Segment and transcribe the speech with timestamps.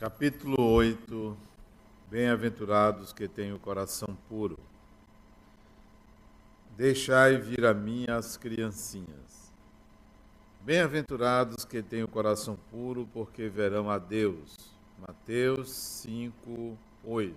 [0.00, 1.36] Capítulo 8
[2.10, 4.58] Bem-aventurados que têm o coração puro.
[6.74, 9.52] Deixai vir a mim as criancinhas.
[10.62, 14.74] Bem-aventurados que têm o coração puro, porque verão a Deus.
[15.06, 17.36] Mateus 5, 8.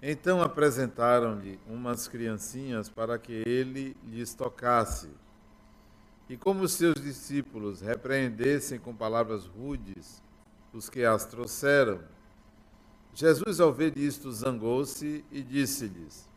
[0.00, 5.10] Então apresentaram-lhe umas criancinhas para que ele lhes tocasse.
[6.30, 10.26] E como seus discípulos repreendessem com palavras rudes
[10.72, 12.00] os que as trouxeram,
[13.14, 16.28] Jesus, ao ver isto, zangou-se e disse-lhes: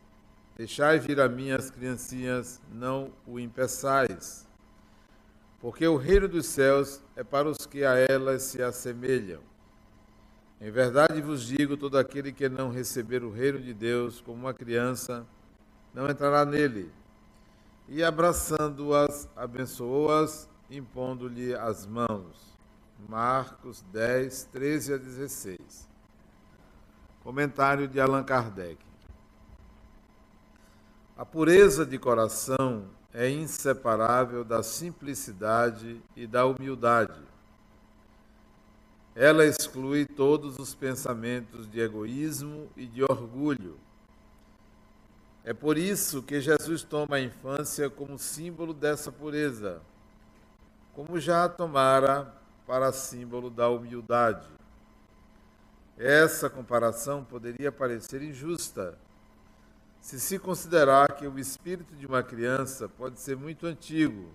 [0.58, 4.48] Deixai vir a mim as criancinhas, não o impeçais,
[5.60, 9.42] porque o reino dos céus é para os que a elas se assemelham.
[10.60, 14.54] Em verdade vos digo: todo aquele que não receber o reino de Deus como uma
[14.54, 15.24] criança,
[15.94, 16.92] não entrará nele.
[17.88, 22.51] E abraçando-as, abençoou-as, impondo-lhe as mãos.
[23.08, 25.90] Marcos 10, 13 a 16.
[27.24, 28.78] Comentário de Allan Kardec.
[31.18, 37.22] A pureza de coração é inseparável da simplicidade e da humildade.
[39.14, 43.78] Ela exclui todos os pensamentos de egoísmo e de orgulho.
[45.44, 49.82] É por isso que Jesus toma a infância como símbolo dessa pureza,
[50.94, 52.41] como já a tomara
[52.72, 54.48] para símbolo da humildade.
[55.98, 58.98] Essa comparação poderia parecer injusta,
[60.00, 64.32] se se considerar que o espírito de uma criança pode ser muito antigo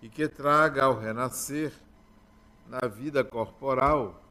[0.00, 1.70] e que traga ao renascer,
[2.66, 4.24] na vida corporal,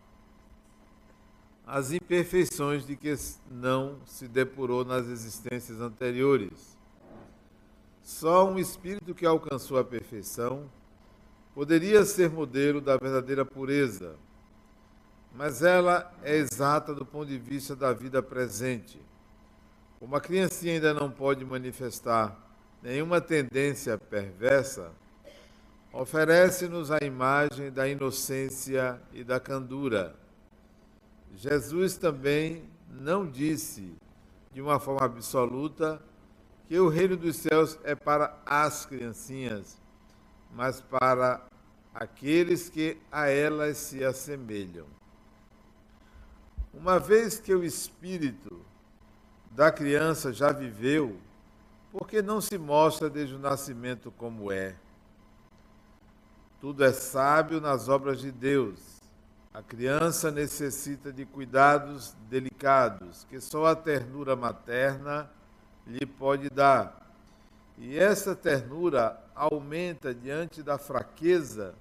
[1.67, 3.13] as imperfeições de que
[3.47, 6.75] não se depurou nas existências anteriores.
[8.01, 10.67] Só um espírito que alcançou a perfeição
[11.53, 14.15] poderia ser modelo da verdadeira pureza,
[15.35, 18.99] mas ela é exata do ponto de vista da vida presente.
[19.99, 22.37] Como a criancinha ainda não pode manifestar
[22.81, 24.91] nenhuma tendência perversa,
[25.91, 30.15] oferece-nos a imagem da inocência e da candura.
[31.35, 33.95] Jesus também não disse,
[34.51, 36.01] de uma forma absoluta,
[36.67, 39.77] que o reino dos céus é para as criancinhas,
[40.53, 41.45] mas para
[41.93, 44.85] aqueles que a elas se assemelham.
[46.73, 48.65] Uma vez que o espírito
[49.51, 51.17] da criança já viveu,
[51.91, 54.75] por que não se mostra desde o nascimento como é?
[56.59, 59.01] Tudo é sábio nas obras de Deus.
[59.53, 65.29] A criança necessita de cuidados delicados que só a ternura materna
[65.85, 67.02] lhe pode dar.
[67.77, 71.75] E essa ternura aumenta diante da fraqueza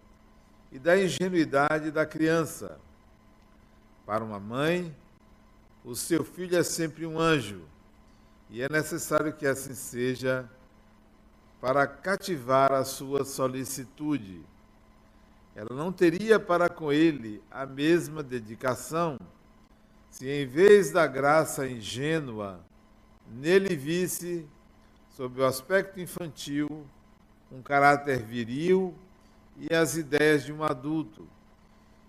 [0.70, 2.78] e da ingenuidade da criança.
[4.06, 4.94] Para uma mãe,
[5.84, 7.62] o seu filho é sempre um anjo,
[8.48, 10.48] e é necessário que assim seja
[11.60, 14.44] para cativar a sua solicitude.
[15.54, 19.19] Ela não teria para com ele a mesma dedicação
[20.10, 22.60] se, em vez da graça ingênua,
[23.30, 24.47] nele visse,
[25.16, 26.86] sob o aspecto infantil,
[27.50, 28.94] um caráter viril
[29.58, 31.28] e as ideias de um adulto,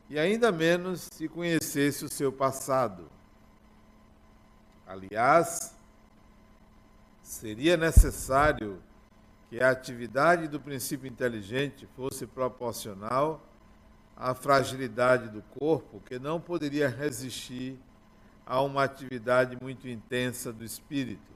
[0.09, 3.09] e ainda menos se conhecesse o seu passado.
[4.87, 5.75] Aliás,
[7.21, 8.81] seria necessário
[9.49, 13.43] que a atividade do princípio inteligente fosse proporcional
[14.15, 17.77] à fragilidade do corpo, que não poderia resistir
[18.45, 21.32] a uma atividade muito intensa do espírito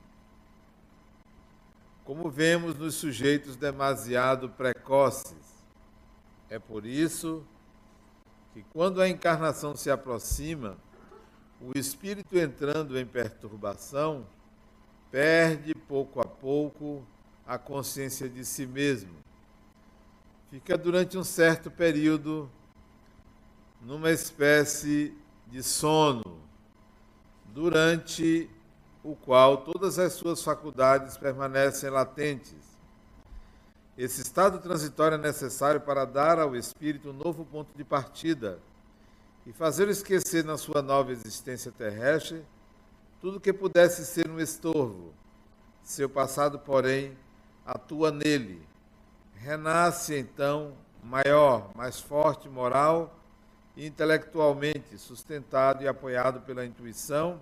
[2.08, 5.66] como vemos nos sujeitos demasiado precoces.
[6.50, 7.44] É por isso
[8.54, 10.78] que, quando a encarnação se aproxima,
[11.60, 14.26] o espírito entrando em perturbação
[15.12, 17.06] perde pouco a pouco
[17.46, 19.18] a consciência de si mesmo.
[20.50, 22.50] Fica durante um certo período
[23.82, 25.14] numa espécie
[25.46, 26.40] de sono,
[27.54, 28.50] durante
[29.08, 32.78] o qual todas as suas faculdades permanecem latentes.
[33.98, 38.60] Esse estado transitório é necessário para dar ao espírito um novo ponto de partida
[39.46, 42.44] e fazê-lo esquecer na sua nova existência terrestre
[43.22, 45.14] tudo que pudesse ser um estorvo.
[45.84, 47.18] Seu passado, porém,
[47.66, 48.62] atua nele.
[49.36, 53.18] Renasce então maior, mais forte moral
[53.74, 57.42] e intelectualmente, sustentado e apoiado pela intuição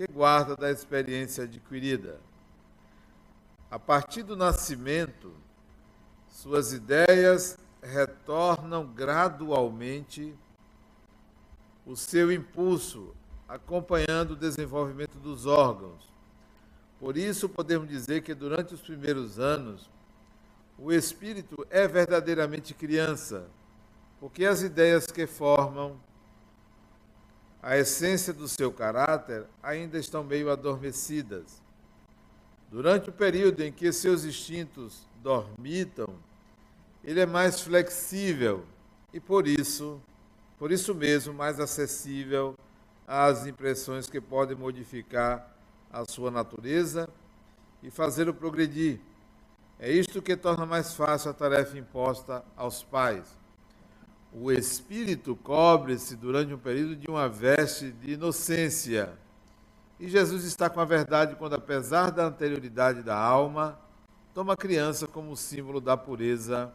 [0.00, 2.18] que guarda da experiência adquirida.
[3.70, 5.30] A partir do nascimento,
[6.26, 10.34] suas ideias retornam gradualmente
[11.84, 13.14] o seu impulso,
[13.46, 16.10] acompanhando o desenvolvimento dos órgãos.
[16.98, 19.90] Por isso, podemos dizer que durante os primeiros anos,
[20.78, 23.50] o espírito é verdadeiramente criança,
[24.18, 26.00] porque as ideias que formam
[27.62, 31.60] a essência do seu caráter ainda estão meio adormecidas.
[32.70, 36.08] Durante o período em que seus instintos dormitam,
[37.04, 38.64] ele é mais flexível
[39.12, 40.00] e por isso,
[40.58, 42.56] por isso mesmo, mais acessível
[43.06, 45.54] às impressões que podem modificar
[45.92, 47.08] a sua natureza
[47.82, 49.00] e fazê-lo progredir.
[49.78, 53.39] É isto que torna mais fácil a tarefa imposta aos pais
[54.32, 59.12] o espírito cobre-se durante um período de uma veste de inocência.
[59.98, 63.78] E Jesus está com a verdade quando, apesar da anterioridade da alma,
[64.32, 66.72] toma a criança como símbolo da pureza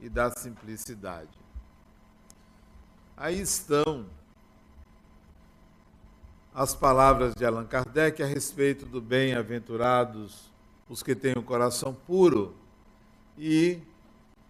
[0.00, 1.30] e da simplicidade.
[3.16, 4.06] Aí estão
[6.54, 10.48] as palavras de Allan Kardec a respeito do bem-aventurados
[10.88, 12.54] os que têm o coração puro
[13.36, 13.78] e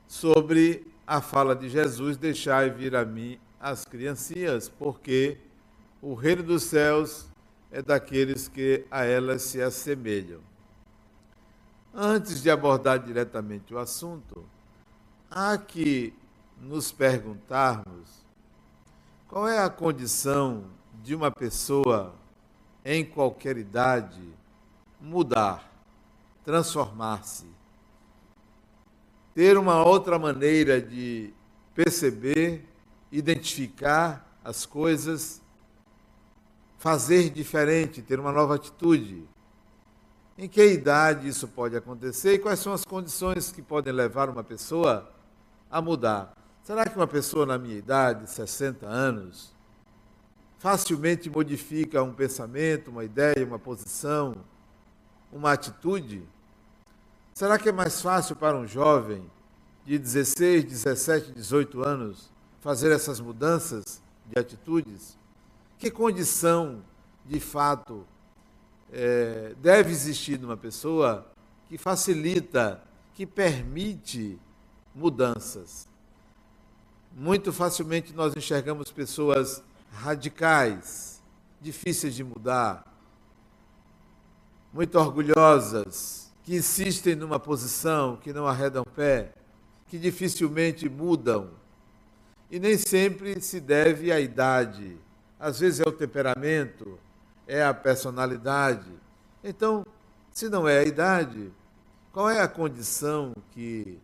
[0.06, 5.38] sobre a fala de Jesus: Deixai vir a mim as criancinhas, porque
[6.02, 7.26] o reino dos céus
[7.72, 10.40] é daqueles que a elas se assemelham.
[11.94, 14.44] Antes de abordar diretamente o assunto,
[15.30, 16.12] há que
[16.60, 18.26] nos perguntarmos
[19.26, 20.64] qual é a condição
[21.02, 22.14] de uma pessoa
[22.84, 24.22] em qualquer idade
[25.00, 25.72] mudar,
[26.44, 27.57] transformar-se
[29.38, 31.32] ter uma outra maneira de
[31.72, 32.64] perceber,
[33.12, 35.40] identificar as coisas,
[36.76, 39.22] fazer diferente, ter uma nova atitude.
[40.36, 44.42] Em que idade isso pode acontecer e quais são as condições que podem levar uma
[44.42, 45.08] pessoa
[45.70, 46.36] a mudar?
[46.64, 49.54] Será que uma pessoa na minha idade, 60 anos,
[50.58, 54.34] facilmente modifica um pensamento, uma ideia, uma posição,
[55.30, 56.26] uma atitude?
[57.38, 59.22] Será que é mais fácil para um jovem
[59.86, 65.16] de 16, 17, 18 anos fazer essas mudanças de atitudes?
[65.78, 66.82] Que condição,
[67.24, 68.04] de fato,
[68.92, 71.30] é, deve existir numa pessoa
[71.68, 72.82] que facilita,
[73.14, 74.36] que permite
[74.92, 75.86] mudanças?
[77.16, 79.62] Muito facilmente nós enxergamos pessoas
[79.92, 81.22] radicais,
[81.60, 82.84] difíceis de mudar,
[84.74, 89.34] muito orgulhosas, que insistem numa posição, que não arredam pé,
[89.86, 91.50] que dificilmente mudam.
[92.50, 94.96] E nem sempre se deve à idade.
[95.38, 96.98] Às vezes é o temperamento,
[97.46, 98.90] é a personalidade.
[99.44, 99.84] Então,
[100.32, 101.52] se não é a idade,
[102.14, 103.98] qual é a condição que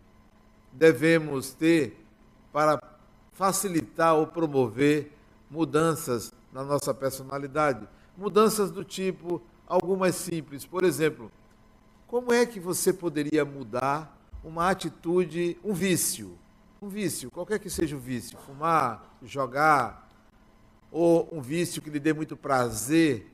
[0.70, 1.99] devemos ter
[2.52, 2.79] para
[3.32, 5.17] facilitar ou promover
[5.50, 7.88] mudanças na nossa personalidade?
[8.19, 10.67] Mudanças do tipo algumas simples.
[10.67, 11.32] Por exemplo,
[12.06, 16.39] como é que você poderia mudar uma atitude, um vício?
[16.81, 20.09] Um vício, qualquer que seja o vício, fumar, jogar,
[20.91, 23.33] ou um vício que lhe dê muito prazer,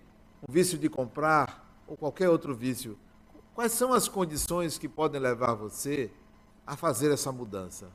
[0.48, 2.96] um vício de comprar, ou qualquer outro vício.
[3.54, 6.10] Quais são as condições que podem levar você
[6.66, 7.90] a fazer essa mudança?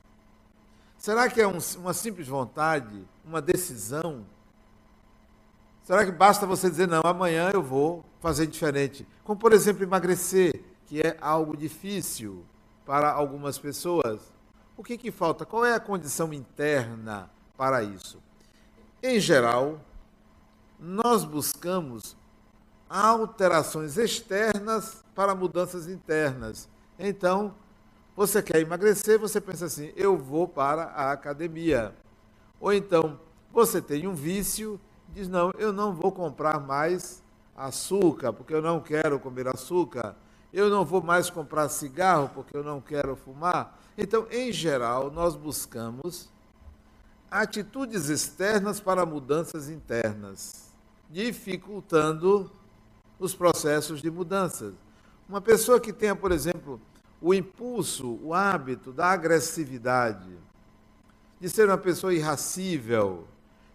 [0.98, 4.26] Será que é um, uma simples vontade, uma decisão?
[5.86, 9.06] Será que basta você dizer, não, amanhã eu vou fazer diferente?
[9.22, 12.44] Como, por exemplo, emagrecer que é algo difícil
[12.84, 14.20] para algumas pessoas.
[14.76, 15.46] O que, que falta?
[15.46, 18.20] Qual é a condição interna para isso?
[19.00, 19.80] Em geral,
[20.76, 22.16] nós buscamos
[22.90, 26.68] alterações externas para mudanças internas.
[26.98, 27.54] Então,
[28.16, 31.94] você quer emagrecer, você pensa assim: eu vou para a academia.
[32.60, 33.20] Ou então,
[33.52, 34.80] você tem um vício,
[35.16, 37.22] diz: não, eu não vou comprar mais
[37.56, 40.14] açúcar, porque eu não quero comer açúcar
[40.56, 43.78] eu não vou mais comprar cigarro porque eu não quero fumar.
[43.96, 46.30] Então, em geral, nós buscamos
[47.30, 50.72] atitudes externas para mudanças internas,
[51.10, 52.50] dificultando
[53.18, 54.72] os processos de mudanças.
[55.28, 56.80] Uma pessoa que tenha, por exemplo,
[57.20, 60.38] o impulso, o hábito da agressividade,
[61.38, 63.26] de ser uma pessoa irracível,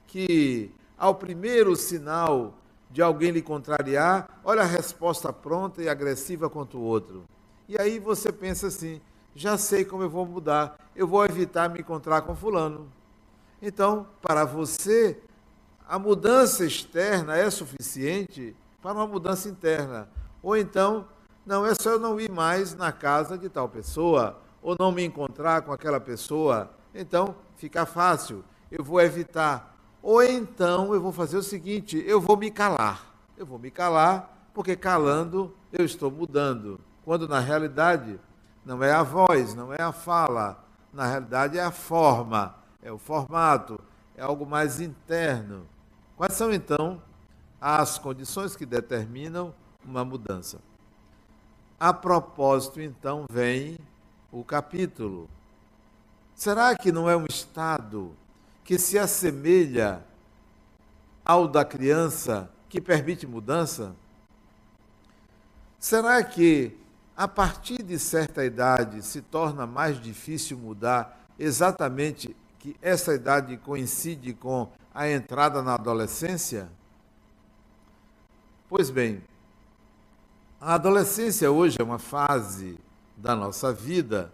[0.07, 0.71] que
[1.01, 2.53] ao primeiro sinal
[2.91, 7.24] de alguém lhe contrariar, olha a resposta pronta e agressiva contra o outro.
[7.67, 9.01] E aí você pensa assim:
[9.34, 12.88] já sei como eu vou mudar, eu vou evitar me encontrar com Fulano.
[13.60, 15.17] Então, para você,
[15.88, 20.08] a mudança externa é suficiente para uma mudança interna.
[20.43, 21.08] Ou então,
[21.43, 25.03] não é só eu não ir mais na casa de tal pessoa, ou não me
[25.03, 26.70] encontrar com aquela pessoa.
[26.93, 29.71] Então, fica fácil, eu vou evitar.
[30.01, 33.13] Ou então eu vou fazer o seguinte: eu vou me calar.
[33.38, 36.79] Eu vou me calar, porque calando eu estou mudando.
[37.03, 38.20] Quando na realidade
[38.65, 42.98] não é a voz, não é a fala, na realidade é a forma, é o
[42.98, 43.79] formato,
[44.15, 45.65] é algo mais interno.
[46.15, 47.01] Quais são então
[47.60, 49.53] as condições que determinam
[49.84, 50.60] uma mudança?
[51.79, 53.79] A propósito, então, vem
[54.31, 55.27] o capítulo.
[56.36, 58.15] Será que não é um estado
[58.63, 60.03] que se assemelha
[61.25, 63.96] ao da criança que permite mudança?
[65.80, 66.77] Será que
[67.15, 74.34] a partir de certa idade se torna mais difícil mudar exatamente que essa idade coincide
[74.34, 76.70] com a entrada na adolescência?
[78.70, 79.24] Pois bem,
[80.60, 82.77] a adolescência hoje é uma fase
[83.18, 84.32] da nossa vida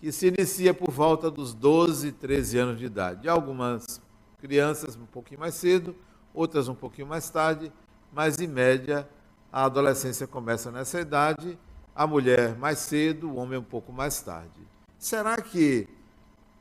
[0.00, 3.28] que se inicia por volta dos 12, 13 anos de idade.
[3.28, 4.00] Algumas
[4.38, 5.94] crianças um pouquinho mais cedo,
[6.32, 7.70] outras um pouquinho mais tarde,
[8.10, 9.06] mas em média
[9.52, 11.58] a adolescência começa nessa idade,
[11.94, 14.66] a mulher mais cedo, o homem um pouco mais tarde.
[14.98, 15.86] Será que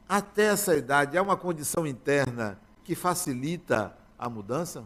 [0.08, 4.84] até essa idade há uma condição interna que facilita a mudança?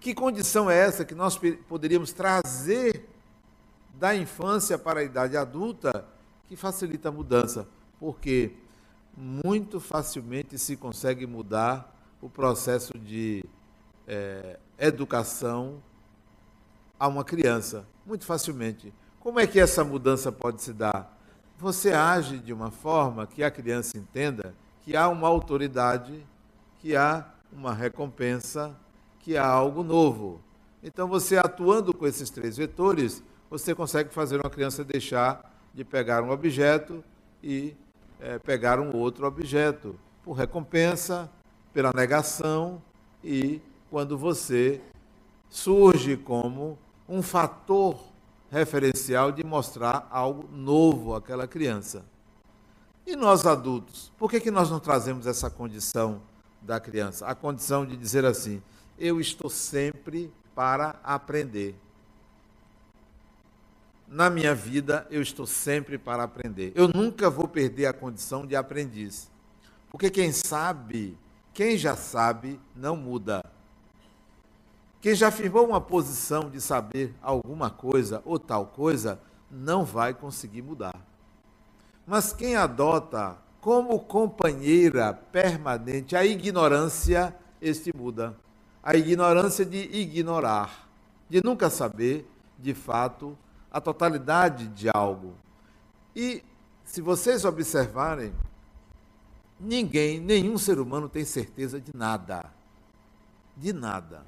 [0.00, 3.08] Que condição é essa que nós poderíamos trazer
[3.94, 6.15] da infância para a idade adulta
[6.48, 7.68] que facilita a mudança?
[7.98, 8.52] Porque
[9.16, 13.44] muito facilmente se consegue mudar o processo de
[14.06, 15.82] é, educação
[16.98, 17.86] a uma criança.
[18.04, 18.92] Muito facilmente.
[19.20, 21.18] Como é que essa mudança pode se dar?
[21.58, 26.24] Você age de uma forma que a criança entenda que há uma autoridade,
[26.78, 28.76] que há uma recompensa,
[29.18, 30.40] que há algo novo.
[30.82, 36.22] Então, você atuando com esses três vetores, você consegue fazer uma criança deixar de pegar
[36.22, 37.04] um objeto
[37.42, 37.76] e
[38.18, 41.30] é, pegar um outro objeto, por recompensa,
[41.70, 42.82] pela negação
[43.22, 44.80] e quando você
[45.50, 47.98] surge como um fator
[48.50, 52.06] referencial de mostrar algo novo àquela criança.
[53.06, 56.22] E nós adultos, por que, que nós não trazemos essa condição
[56.62, 57.26] da criança?
[57.26, 58.62] A condição de dizer assim:
[58.98, 61.78] eu estou sempre para aprender.
[64.08, 66.72] Na minha vida, eu estou sempre para aprender.
[66.74, 69.30] Eu nunca vou perder a condição de aprendiz.
[69.90, 71.18] Porque quem sabe,
[71.52, 73.44] quem já sabe, não muda.
[75.00, 79.20] Quem já firmou uma posição de saber alguma coisa ou tal coisa,
[79.50, 81.00] não vai conseguir mudar.
[82.06, 88.36] Mas quem adota como companheira permanente a ignorância, este muda
[88.86, 90.88] a ignorância de ignorar,
[91.28, 92.24] de nunca saber,
[92.56, 93.36] de fato,
[93.76, 95.34] a totalidade de algo.
[96.14, 96.42] E,
[96.82, 98.32] se vocês observarem,
[99.60, 102.50] ninguém, nenhum ser humano tem certeza de nada.
[103.54, 104.24] De nada.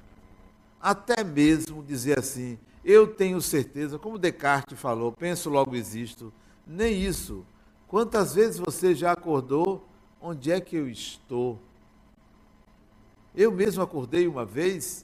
[0.79, 6.31] Até mesmo dizer assim, eu tenho certeza, como Descartes falou, penso logo existo.
[6.67, 7.43] Nem isso.
[7.87, 9.83] Quantas vezes você já acordou?
[10.21, 11.59] Onde é que eu estou?
[13.33, 15.03] Eu mesmo acordei uma vez,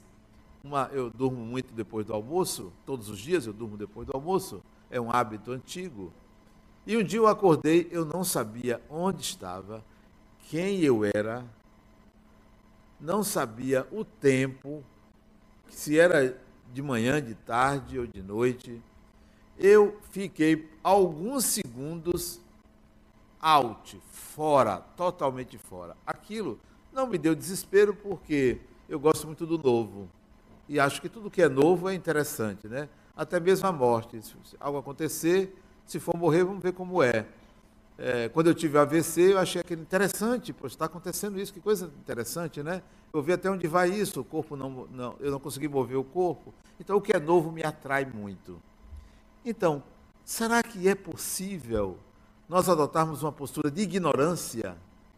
[0.66, 4.62] uma, eu durmo muito depois do almoço, todos os dias eu durmo depois do almoço,
[4.90, 6.12] é um hábito antigo.
[6.84, 9.84] E um dia eu acordei, eu não sabia onde estava,
[10.48, 11.44] quem eu era,
[13.00, 14.82] não sabia o tempo,
[15.68, 16.40] se era
[16.72, 18.82] de manhã, de tarde ou de noite.
[19.58, 22.40] Eu fiquei alguns segundos
[23.40, 25.96] out, fora, totalmente fora.
[26.06, 26.58] Aquilo
[26.92, 30.08] não me deu desespero porque eu gosto muito do novo.
[30.68, 32.88] E acho que tudo que é novo é interessante, né?
[33.16, 34.20] Até mesmo a morte.
[34.22, 35.56] Se algo acontecer,
[35.86, 37.26] se for morrer, vamos ver como é.
[37.98, 41.86] é quando eu tive AVC, eu achei aquilo interessante, pois está acontecendo isso, que coisa
[41.98, 42.82] interessante, né?
[43.12, 46.04] Eu vi até onde vai isso, o corpo não, não, eu não consegui mover o
[46.04, 46.52] corpo.
[46.78, 48.60] Então, o que é novo me atrai muito.
[49.44, 49.82] Então,
[50.24, 51.98] será que é possível
[52.48, 54.76] nós adotarmos uma postura de ignorância?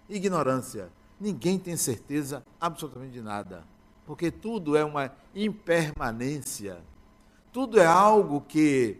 [0.08, 0.90] Ignorância
[1.20, 3.64] ninguém tem certeza absolutamente de nada,
[4.08, 6.78] porque tudo é uma impermanência,
[7.52, 8.96] tudo é algo que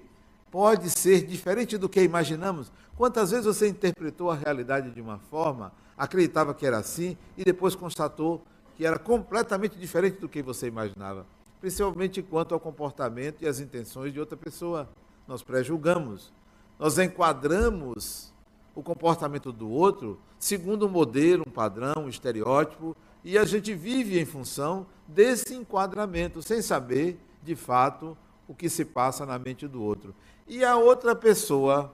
[0.50, 2.70] pode ser diferente do que imaginamos.
[2.94, 7.74] Quantas vezes você interpretou a realidade de uma forma, acreditava que era assim e depois
[7.74, 8.44] constatou
[8.76, 11.24] que era completamente diferente do que você imaginava,
[11.58, 14.90] principalmente quanto ao comportamento e às intenções de outra pessoa.
[15.26, 16.30] Nós pré-julgamos,
[16.78, 18.30] nós enquadramos
[18.74, 22.94] o comportamento do outro segundo um modelo, um padrão, um estereótipo,
[23.25, 28.84] e a gente vive em função desse enquadramento, sem saber, de fato, o que se
[28.84, 30.14] passa na mente do outro.
[30.46, 31.92] E a outra pessoa,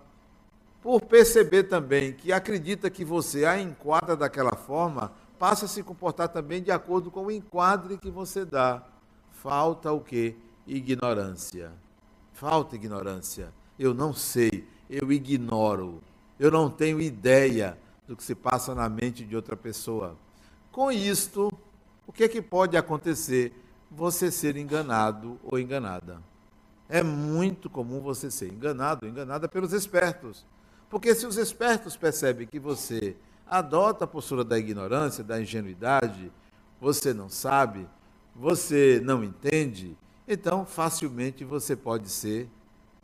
[0.83, 6.29] por perceber também que acredita que você a enquadra daquela forma, passa a se comportar
[6.29, 8.83] também de acordo com o enquadre que você dá.
[9.31, 10.37] Falta o quê?
[10.67, 11.73] Ignorância.
[12.33, 13.53] Falta ignorância.
[13.79, 16.03] Eu não sei, eu ignoro.
[16.39, 20.17] Eu não tenho ideia do que se passa na mente de outra pessoa.
[20.75, 21.53] Com isto,
[22.05, 23.53] o que é que pode acontecer?
[23.93, 26.21] Você ser enganado ou enganada.
[26.89, 30.45] É muito comum você ser enganado ou enganada pelos espertos.
[30.91, 33.15] Porque se os espertos percebem que você
[33.47, 36.33] adota a postura da ignorância, da ingenuidade,
[36.81, 37.87] você não sabe,
[38.35, 42.51] você não entende, então facilmente você pode ser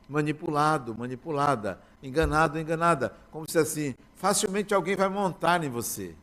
[0.08, 3.14] manipulado, manipulada, enganado, enganada.
[3.30, 6.16] Como se assim, facilmente alguém vai montar em você.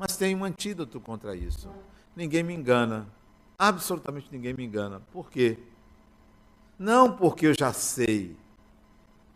[0.00, 1.68] Mas tem um antídoto contra isso.
[2.16, 3.06] Ninguém me engana.
[3.58, 5.02] Absolutamente ninguém me engana.
[5.12, 5.58] Por quê?
[6.78, 8.34] Não porque eu já sei.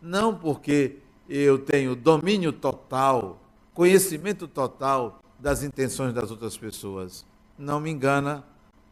[0.01, 0.97] Não porque
[1.29, 3.39] eu tenho domínio total,
[3.75, 7.23] conhecimento total das intenções das outras pessoas.
[7.59, 8.43] Não me engana,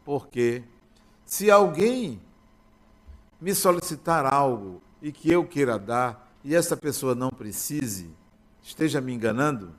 [0.04, 0.62] porque
[1.24, 2.20] se alguém
[3.40, 8.12] me solicitar algo e que eu queira dar e essa pessoa não precise,
[8.62, 9.74] esteja me enganando,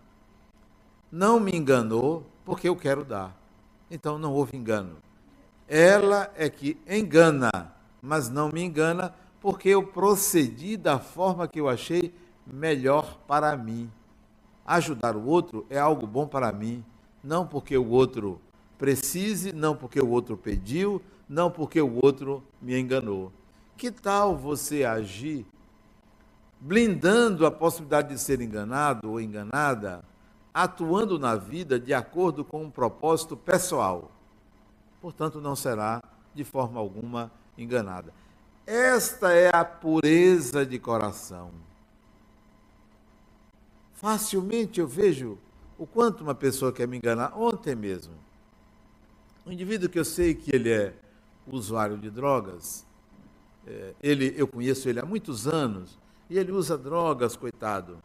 [1.16, 3.34] não me enganou porque eu quero dar.
[3.90, 4.98] Então não houve engano.
[5.66, 11.70] Ela é que engana, mas não me engana porque eu procedi da forma que eu
[11.70, 12.14] achei
[12.46, 13.90] melhor para mim.
[14.66, 16.84] Ajudar o outro é algo bom para mim,
[17.24, 18.42] não porque o outro
[18.78, 23.32] precise, não porque o outro pediu, não porque o outro me enganou.
[23.78, 25.46] Que tal você agir
[26.60, 30.04] blindando a possibilidade de ser enganado ou enganada
[30.56, 34.10] atuando na vida de acordo com um propósito pessoal.
[35.02, 36.02] Portanto, não será
[36.34, 38.14] de forma alguma enganada.
[38.66, 41.52] Esta é a pureza de coração.
[43.96, 45.38] Facilmente eu vejo
[45.78, 47.38] o quanto uma pessoa quer me enganar.
[47.38, 48.14] Ontem mesmo,
[49.46, 50.94] um indivíduo que eu sei que ele é
[51.46, 52.86] usuário de drogas,
[53.68, 57.98] é, ele, eu conheço ele há muitos anos, e ele usa drogas, coitado.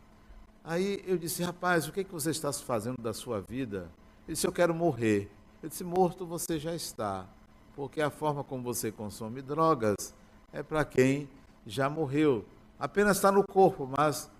[0.62, 3.90] Aí eu disse, rapaz, o que, é que você está fazendo da sua vida?
[4.27, 5.31] Ele disse, eu quero morrer.
[5.62, 7.27] Eu disse, morto você já está,
[7.75, 10.14] porque a forma como você consome drogas
[10.53, 11.29] é para quem
[11.66, 12.44] já morreu.
[12.79, 14.31] Apenas está no corpo, mas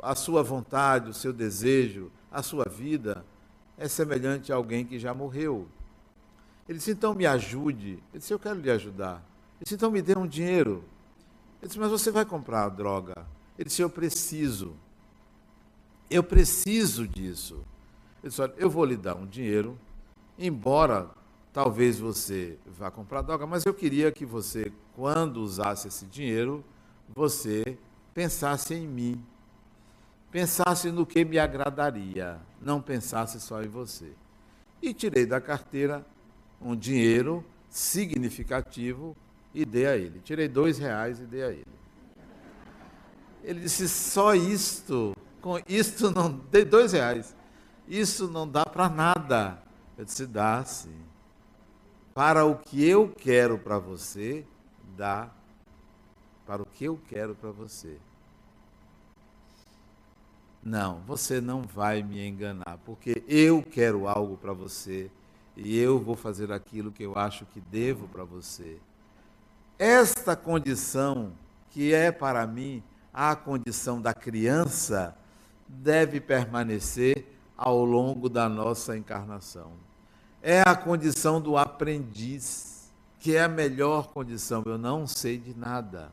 [0.00, 3.24] a sua vontade, o seu desejo, a sua vida
[3.76, 5.66] é semelhante a alguém que já morreu.
[6.68, 7.98] Ele disse, então me ajude.
[8.12, 9.14] Eu disse, eu quero lhe ajudar.
[9.56, 10.84] Ele disse, então me dê um dinheiro.
[11.62, 13.14] Eu disse, mas você vai comprar a droga?
[13.58, 14.74] Ele disse, eu preciso.
[16.10, 17.64] Eu preciso disso.
[18.22, 19.78] Eu disse, olha, eu vou lhe dar um dinheiro,
[20.38, 21.10] embora
[21.52, 26.64] talvez você vá comprar droga, mas eu queria que você, quando usasse esse dinheiro,
[27.14, 27.78] você
[28.14, 29.24] pensasse em mim.
[30.30, 34.12] Pensasse no que me agradaria, não pensasse só em você.
[34.82, 36.06] E tirei da carteira
[36.60, 39.16] um dinheiro significativo
[39.54, 40.20] e dei a ele.
[40.20, 41.78] Tirei dois reais e dei a ele.
[43.42, 47.34] Ele disse: só isto com isso não dei dois reais.
[47.86, 49.62] Isso não dá para nada.
[49.96, 51.00] Eu disse, dá sim.
[52.14, 54.44] Para o que eu quero para você,
[54.96, 55.30] dá.
[56.46, 57.98] Para o que eu quero para você.
[60.62, 65.10] Não, você não vai me enganar, porque eu quero algo para você
[65.56, 68.78] e eu vou fazer aquilo que eu acho que devo para você.
[69.78, 71.32] Esta condição,
[71.70, 75.16] que é para mim a condição da criança,
[75.68, 77.26] deve permanecer
[77.56, 79.72] ao longo da nossa encarnação.
[80.40, 84.62] É a condição do aprendiz, que é a melhor condição.
[84.64, 86.12] Eu não sei de nada.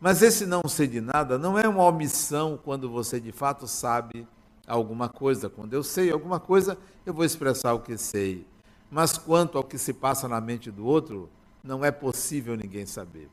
[0.00, 4.26] Mas esse não sei de nada não é uma omissão quando você de fato sabe
[4.66, 5.48] alguma coisa.
[5.48, 8.46] Quando eu sei alguma coisa, eu vou expressar o que sei.
[8.90, 11.28] Mas quanto ao que se passa na mente do outro,
[11.62, 13.28] não é possível ninguém saber.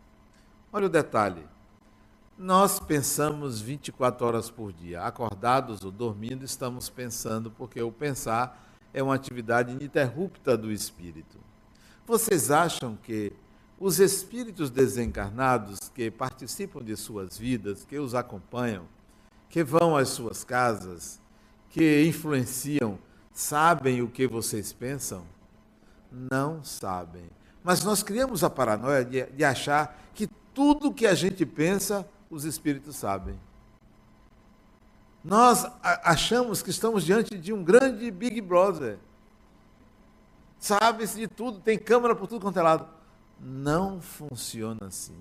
[0.71, 1.45] Olha o detalhe.
[2.37, 5.03] Nós pensamos 24 horas por dia.
[5.03, 11.37] Acordados ou dormindo, estamos pensando, porque o pensar é uma atividade ininterrupta do espírito.
[12.07, 13.31] Vocês acham que
[13.79, 18.85] os espíritos desencarnados que participam de suas vidas, que os acompanham,
[19.47, 21.21] que vão às suas casas,
[21.69, 22.97] que influenciam,
[23.31, 25.23] sabem o que vocês pensam?
[26.11, 27.29] Não sabem.
[27.63, 32.45] Mas nós criamos a paranoia de, de achar que tudo que a gente pensa os
[32.45, 33.39] espíritos sabem.
[35.23, 38.97] Nós achamos que estamos diante de um grande Big Brother.
[40.59, 42.87] Sabe-se de tudo, tem câmera por tudo quanto é lado.
[43.39, 45.15] Não funciona assim.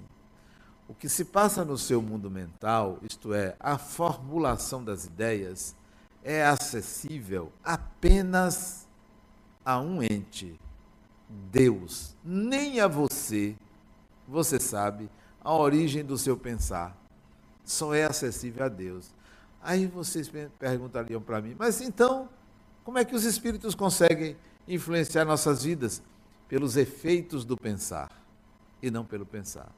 [0.88, 5.77] O que se passa no seu mundo mental, isto é, a formulação das ideias,
[6.25, 8.88] é acessível apenas
[9.64, 10.59] a um ente,
[11.29, 13.57] Deus, nem a você,
[14.27, 15.09] você sabe
[15.42, 17.02] a origem do seu pensar.
[17.64, 19.14] Só é acessível a Deus.
[19.62, 22.29] Aí vocês perguntariam para mim, mas então,
[22.85, 26.03] como é que os espíritos conseguem influenciar nossas vidas?
[26.48, 28.11] Pelos efeitos do pensar
[28.83, 29.70] e não pelo pensar.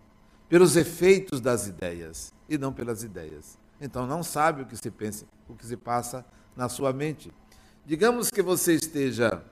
[0.49, 3.59] Pelos efeitos das ideias e não pelas ideias.
[3.81, 6.25] Então não sabe o que se pensa, o que se passa
[6.57, 7.33] na sua mente.
[7.85, 9.43] Digamos que você esteja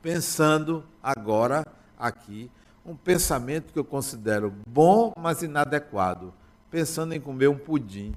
[0.00, 1.66] pensando agora
[1.98, 2.50] aqui
[2.86, 6.32] um pensamento que eu considero bom, mas inadequado,
[6.70, 8.14] pensando em comer um pudim.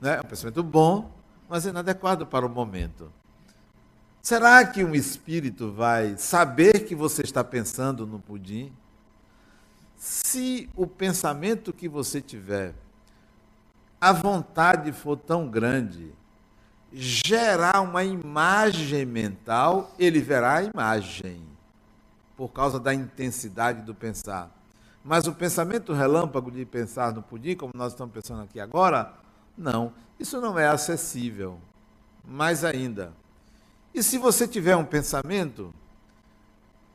[0.00, 0.16] Né?
[0.16, 1.10] É um pensamento bom,
[1.48, 3.12] mas inadequado para o momento.
[4.22, 8.72] Será que um espírito vai saber que você está pensando no pudim?
[9.96, 12.74] Se o pensamento que você tiver,
[14.00, 16.12] a vontade for tão grande,
[16.92, 21.40] gerar uma imagem mental, ele verá a imagem,
[22.36, 24.50] por causa da intensidade do pensar.
[25.06, 29.14] Mas o pensamento relâmpago de pensar no pudim, como nós estamos pensando aqui agora,
[29.56, 31.60] não, isso não é acessível.
[32.24, 33.12] Mais ainda.
[33.94, 35.72] E se você tiver um pensamento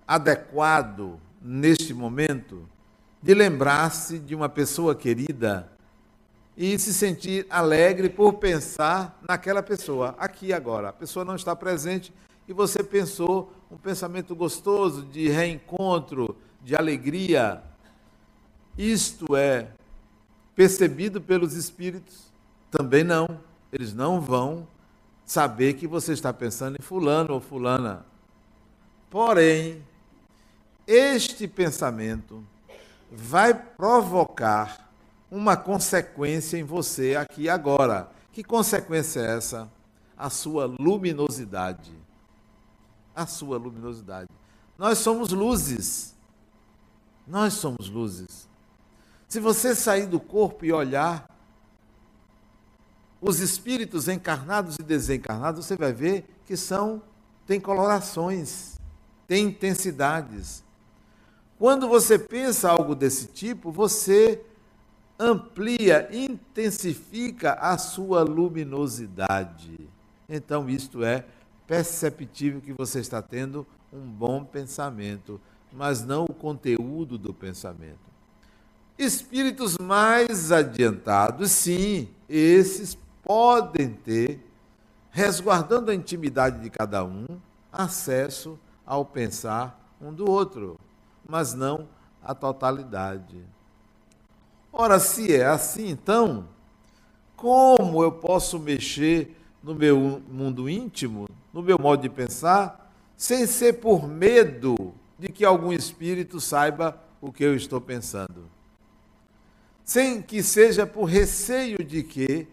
[0.06, 2.68] adequado neste momento,
[3.24, 5.72] de lembrar-se de uma pessoa querida
[6.58, 10.90] e se sentir alegre por pensar naquela pessoa, aqui agora.
[10.90, 12.14] A pessoa não está presente
[12.46, 17.71] e você pensou um pensamento gostoso de reencontro, de alegria.
[18.82, 19.68] Isto é
[20.56, 22.32] percebido pelos espíritos?
[22.72, 23.40] Também não.
[23.72, 24.68] Eles não vão
[25.24, 28.04] saber que você está pensando em fulano ou fulana.
[29.08, 29.86] Porém,
[30.88, 32.44] este pensamento
[33.12, 34.92] vai provocar
[35.30, 38.10] uma consequência em você aqui agora.
[38.32, 39.72] Que consequência é essa?
[40.18, 41.94] A sua luminosidade.
[43.16, 44.30] A sua luminosidade.
[44.76, 46.16] Nós somos luzes.
[47.28, 48.50] Nós somos luzes.
[49.32, 51.26] Se você sair do corpo e olhar
[53.22, 57.02] os espíritos encarnados e desencarnados, você vai ver que são
[57.48, 58.78] têm colorações,
[59.30, 60.66] têm intensidades.
[61.58, 64.44] Quando você pensa algo desse tipo, você
[65.18, 69.80] amplia, intensifica a sua luminosidade.
[70.28, 71.24] Então, isto é
[71.66, 75.40] perceptível que você está tendo um bom pensamento,
[75.72, 78.11] mas não o conteúdo do pensamento.
[79.02, 84.48] Espíritos mais adiantados, sim, esses podem ter,
[85.10, 87.26] resguardando a intimidade de cada um,
[87.74, 90.80] acesso ao pensar um do outro,
[91.28, 91.88] mas não
[92.22, 93.44] a totalidade.
[94.72, 96.48] Ora, se é assim, então,
[97.36, 103.80] como eu posso mexer no meu mundo íntimo, no meu modo de pensar, sem ser
[103.80, 108.61] por medo de que algum espírito saiba o que eu estou pensando?
[109.92, 112.48] Sem que seja por receio de que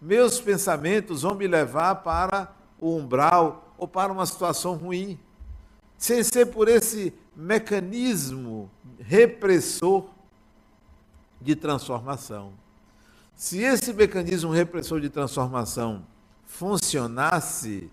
[0.00, 5.18] meus pensamentos vão me levar para o umbral ou para uma situação ruim,
[5.98, 10.08] sem ser por esse mecanismo repressor
[11.40, 12.52] de transformação.
[13.34, 16.06] Se esse mecanismo repressor de transformação
[16.46, 17.90] funcionasse,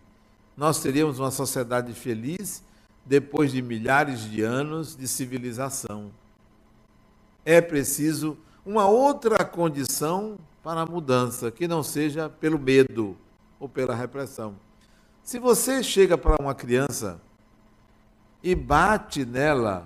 [0.56, 2.64] nós teríamos uma sociedade feliz
[3.04, 6.12] depois de milhares de anos de civilização.
[7.44, 13.18] É preciso uma outra condição para a mudança, que não seja pelo medo
[13.60, 14.56] ou pela repressão.
[15.24, 17.20] Se você chega para uma criança
[18.44, 19.86] e bate nela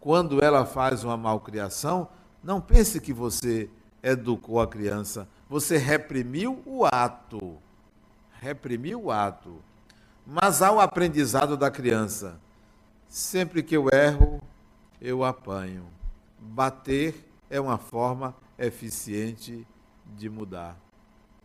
[0.00, 2.08] quando ela faz uma malcriação,
[2.42, 3.70] não pense que você
[4.02, 7.56] educou a criança, você reprimiu o ato.
[8.40, 9.56] Reprimiu o ato.
[10.26, 12.38] Mas há o aprendizado da criança.
[13.08, 14.42] Sempre que eu erro,
[15.00, 15.86] eu apanho.
[16.38, 17.14] Bater
[17.48, 19.66] é uma forma eficiente
[20.16, 20.76] de mudar.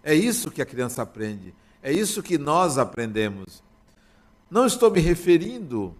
[0.03, 1.53] É isso que a criança aprende.
[1.81, 3.63] É isso que nós aprendemos.
[4.49, 5.95] Não estou me referindo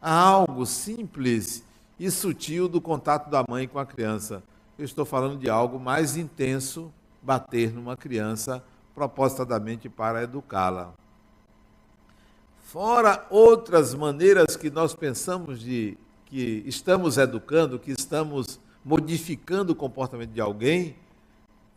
[0.00, 1.62] a algo simples
[1.98, 4.42] e sutil do contato da mãe com a criança.
[4.78, 10.94] Eu estou falando de algo mais intenso, bater numa criança propositadamente para educá-la.
[12.62, 18.60] Fora outras maneiras que nós pensamos de que estamos educando, que estamos
[18.90, 20.96] modificando o comportamento de alguém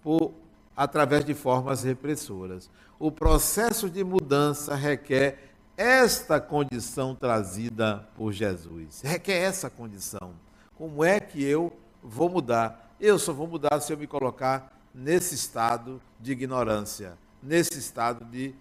[0.02, 0.34] por,
[0.76, 2.72] através de formas repressoras.
[2.98, 9.02] O processo de mudança requer esta condição trazida por Jesus.
[9.04, 10.34] Requer essa condição.
[10.76, 11.72] Como é que eu
[12.02, 12.96] vou mudar?
[13.00, 18.56] Eu só vou mudar se eu me colocar nesse estado de ignorância, nesse estado de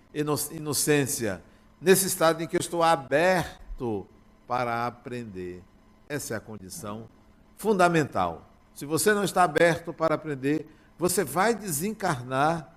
[0.50, 1.42] inocência,
[1.80, 4.06] nesse estado em que eu estou aberto
[4.46, 5.62] para aprender.
[6.06, 7.08] Essa é a condição
[7.62, 8.50] fundamental.
[8.74, 12.74] Se você não está aberto para aprender, você vai desencarnar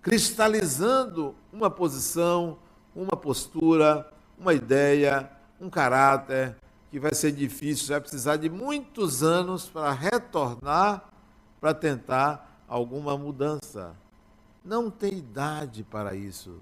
[0.00, 2.58] cristalizando uma posição,
[2.94, 5.28] uma postura, uma ideia,
[5.60, 6.54] um caráter
[6.92, 11.10] que vai ser difícil, vai precisar de muitos anos para retornar
[11.60, 13.96] para tentar alguma mudança.
[14.64, 16.60] Não tem idade para isso.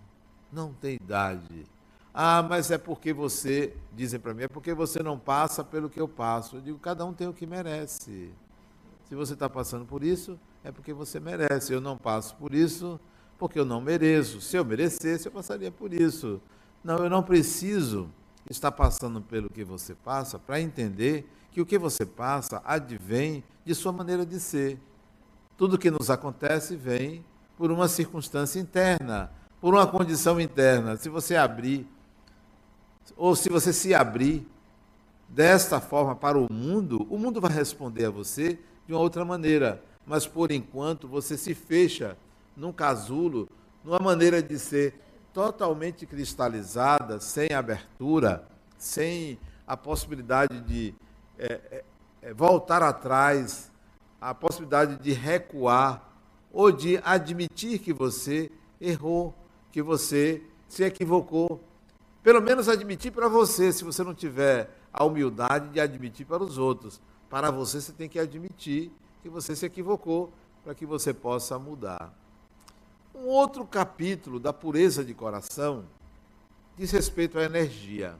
[0.50, 1.66] Não tem idade.
[2.14, 6.00] Ah, mas é porque você, dizem para mim, é porque você não passa pelo que
[6.00, 6.56] eu passo.
[6.56, 8.30] Eu digo, cada um tem o que merece.
[9.08, 11.72] Se você está passando por isso, é porque você merece.
[11.72, 13.00] Eu não passo por isso
[13.38, 14.40] porque eu não mereço.
[14.40, 16.40] Se eu merecesse, eu passaria por isso.
[16.84, 18.08] Não, eu não preciso
[18.48, 23.74] estar passando pelo que você passa para entender que o que você passa advém de
[23.74, 24.78] sua maneira de ser.
[25.56, 27.24] Tudo que nos acontece vem
[27.56, 30.96] por uma circunstância interna, por uma condição interna.
[30.96, 31.86] Se você abrir,
[33.16, 34.46] ou se você se abrir
[35.28, 39.82] desta forma para o mundo, o mundo vai responder a você de uma outra maneira.
[40.06, 42.16] Mas por enquanto você se fecha
[42.56, 43.48] num casulo,
[43.84, 44.94] numa maneira de ser
[45.32, 50.94] totalmente cristalizada, sem abertura, sem a possibilidade de
[51.38, 51.84] é, é,
[52.22, 53.70] é voltar atrás,
[54.20, 56.12] a possibilidade de recuar
[56.52, 59.34] ou de admitir que você errou,
[59.70, 61.60] que você se equivocou.
[62.22, 66.56] Pelo menos admitir para você, se você não tiver a humildade de admitir para os
[66.56, 67.00] outros.
[67.28, 70.32] Para você, você tem que admitir que você se equivocou
[70.62, 72.12] para que você possa mudar.
[73.14, 75.84] Um outro capítulo da pureza de coração
[76.76, 78.16] diz respeito à energia.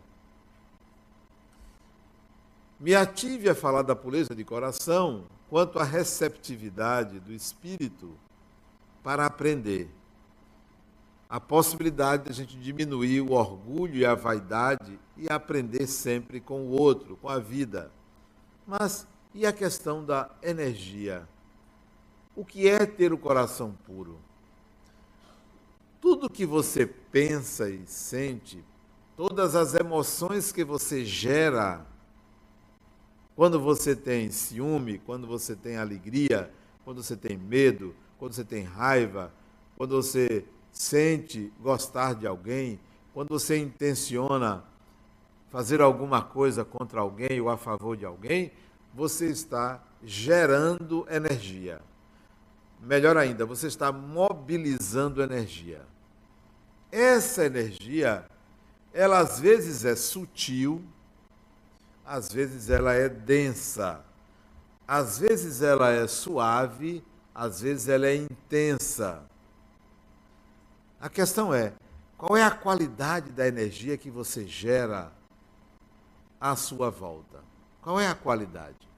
[2.79, 8.12] Me ative a falar da pureza de coração quanto à receptividade do espírito
[9.03, 9.88] para aprender.
[11.33, 16.61] A possibilidade de a gente diminuir o orgulho e a vaidade e aprender sempre com
[16.61, 17.90] o outro, com a vida.
[18.66, 21.27] Mas e a questão da energia?
[22.37, 24.18] O que é ter o coração puro?
[26.03, 28.62] tudo que você pensa e sente,
[29.16, 31.87] todas as emoções que você gera,
[33.37, 36.53] quando você tem ciúme, quando você tem alegria,
[36.85, 39.33] quando você tem medo, quando você tem raiva,
[39.77, 42.81] quando você sente gostar de alguém,
[43.13, 44.65] quando você intenciona
[45.51, 48.51] fazer alguma coisa contra alguém ou a favor de alguém,
[48.95, 51.81] você está gerando energia.
[52.81, 55.83] Melhor ainda, você está mobilizando energia.
[56.91, 58.25] Essa energia,
[58.93, 60.83] ela às vezes é sutil,
[62.05, 64.05] às vezes ela é densa,
[64.89, 67.05] às vezes ela é suave,
[67.35, 69.23] às vezes ela é intensa.
[71.03, 71.73] A questão é,
[72.17, 75.12] qual é a qualidade da energia que você gera
[76.41, 77.43] à sua volta?
[77.81, 78.88] Qual é a qualidade?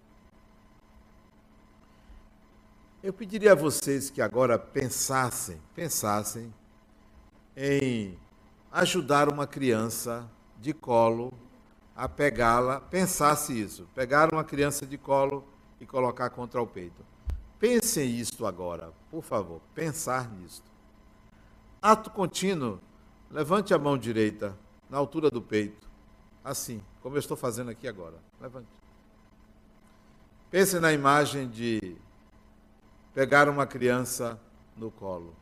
[3.03, 6.53] Eu pediria a vocês que agora pensassem, pensassem
[7.57, 8.19] em
[8.71, 11.33] ajudar uma criança de colo
[11.97, 15.43] a pegá-la, pensasse isso, pegar uma criança de colo
[15.81, 17.03] e colocar contra o peito.
[17.59, 20.74] Pensem isto agora, por favor, pensar nisto.
[21.85, 22.81] Ato contínuo,
[23.31, 24.57] levante a mão direita
[24.89, 25.87] na altura do peito,
[26.43, 28.17] assim, como eu estou fazendo aqui agora.
[28.41, 28.71] Levante.
[30.51, 31.95] Pense na imagem de
[33.13, 34.41] pegar uma criança
[34.75, 35.37] no colo.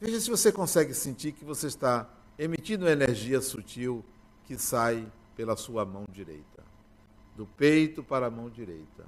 [0.00, 4.04] Veja se você consegue sentir que você está emitindo energia sutil
[4.44, 6.62] que sai pela sua mão direita,
[7.34, 9.04] do peito para a mão direita.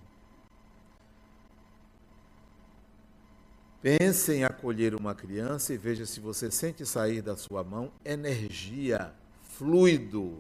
[3.83, 9.13] Pense em acolher uma criança e veja se você sente sair da sua mão energia,
[9.43, 10.39] fluido.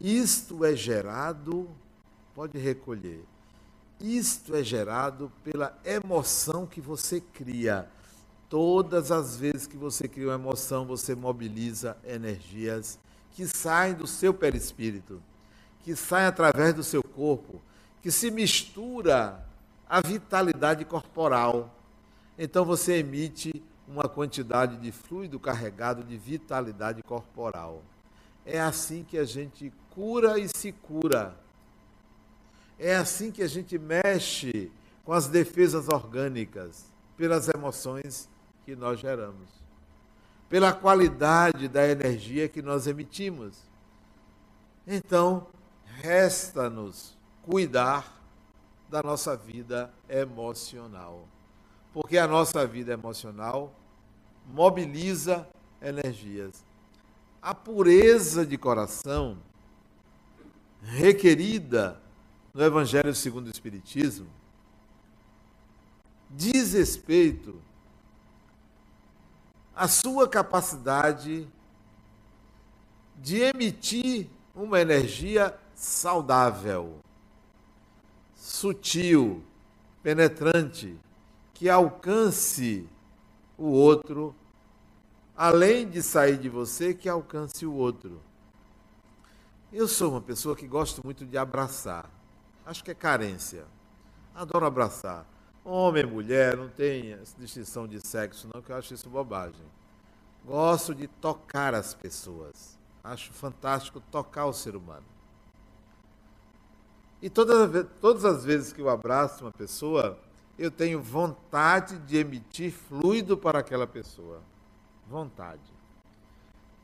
[0.00, 1.68] Isto é gerado,
[2.34, 3.22] pode recolher.
[4.00, 7.88] Isto é gerado pela emoção que você cria
[8.48, 12.98] Todas as vezes que você cria uma emoção, você mobiliza energias
[13.32, 15.20] que saem do seu perispírito,
[15.82, 17.60] que saem através do seu corpo,
[18.00, 19.44] que se mistura
[19.88, 21.74] à vitalidade corporal.
[22.38, 27.82] Então você emite uma quantidade de fluido carregado de vitalidade corporal.
[28.44, 31.36] É assim que a gente cura e se cura.
[32.78, 34.70] É assim que a gente mexe
[35.04, 36.84] com as defesas orgânicas,
[37.16, 38.28] pelas emoções
[38.64, 39.48] que nós geramos,
[40.48, 43.56] pela qualidade da energia que nós emitimos.
[44.86, 45.46] Então,
[45.84, 48.15] resta-nos cuidar
[48.96, 51.28] da nossa vida emocional.
[51.92, 53.74] Porque a nossa vida emocional
[54.46, 55.46] mobiliza
[55.82, 56.64] energias.
[57.42, 59.36] A pureza de coração
[60.80, 62.00] requerida
[62.54, 64.28] no Evangelho segundo o Espiritismo
[66.30, 67.60] diz respeito
[69.74, 71.46] à sua capacidade
[73.16, 76.98] de emitir uma energia saudável,
[78.46, 79.42] sutil,
[80.04, 80.96] penetrante,
[81.52, 82.88] que alcance
[83.58, 84.34] o outro,
[85.36, 88.22] além de sair de você, que alcance o outro.
[89.72, 92.08] Eu sou uma pessoa que gosto muito de abraçar.
[92.64, 93.64] Acho que é carência.
[94.32, 95.26] Adoro abraçar.
[95.64, 99.66] Homem, mulher, não tem distinção de sexo, não, que eu acho isso bobagem.
[100.44, 102.78] Gosto de tocar as pessoas.
[103.02, 105.15] Acho fantástico tocar o ser humano.
[107.26, 110.16] E todas, todas as vezes que eu abraço uma pessoa,
[110.56, 114.40] eu tenho vontade de emitir fluido para aquela pessoa.
[115.08, 115.74] Vontade.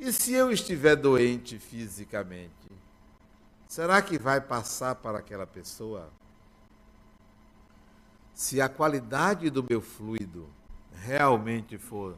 [0.00, 2.72] E se eu estiver doente fisicamente,
[3.68, 6.11] será que vai passar para aquela pessoa?
[8.35, 10.48] Se a qualidade do meu fluido
[10.92, 12.16] realmente for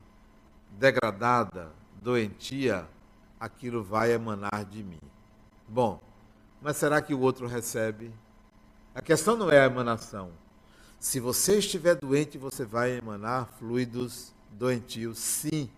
[0.70, 2.88] degradada, doentia,
[3.38, 5.02] aquilo vai emanar de mim.
[5.68, 6.00] Bom,
[6.64, 8.11] mas será que o outro recebe?
[8.92, 10.33] A questão não é a emanação
[11.05, 15.68] se você estiver doente, você vai emanar fluidos doentios, sim.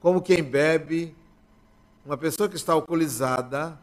[0.00, 1.14] Como quem bebe,
[2.06, 3.78] uma pessoa que está alcoolizada,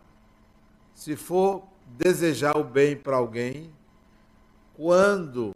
[0.96, 3.72] se for desejar o bem para alguém,
[4.74, 5.54] quando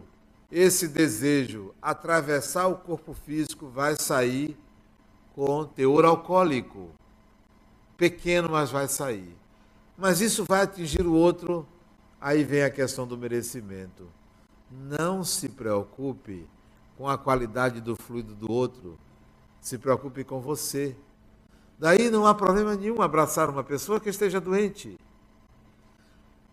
[0.52, 4.56] esse desejo atravessar o corpo físico, vai sair
[5.34, 6.92] com teor alcoólico.
[7.98, 9.36] Pequeno, mas vai sair.
[9.98, 11.68] Mas isso vai atingir o outro,
[12.20, 14.08] aí vem a questão do merecimento.
[14.72, 16.48] Não se preocupe
[16.98, 18.98] com a qualidade do fluido do outro.
[19.60, 20.96] Se preocupe com você.
[21.78, 24.98] Daí não há problema nenhum abraçar uma pessoa que esteja doente.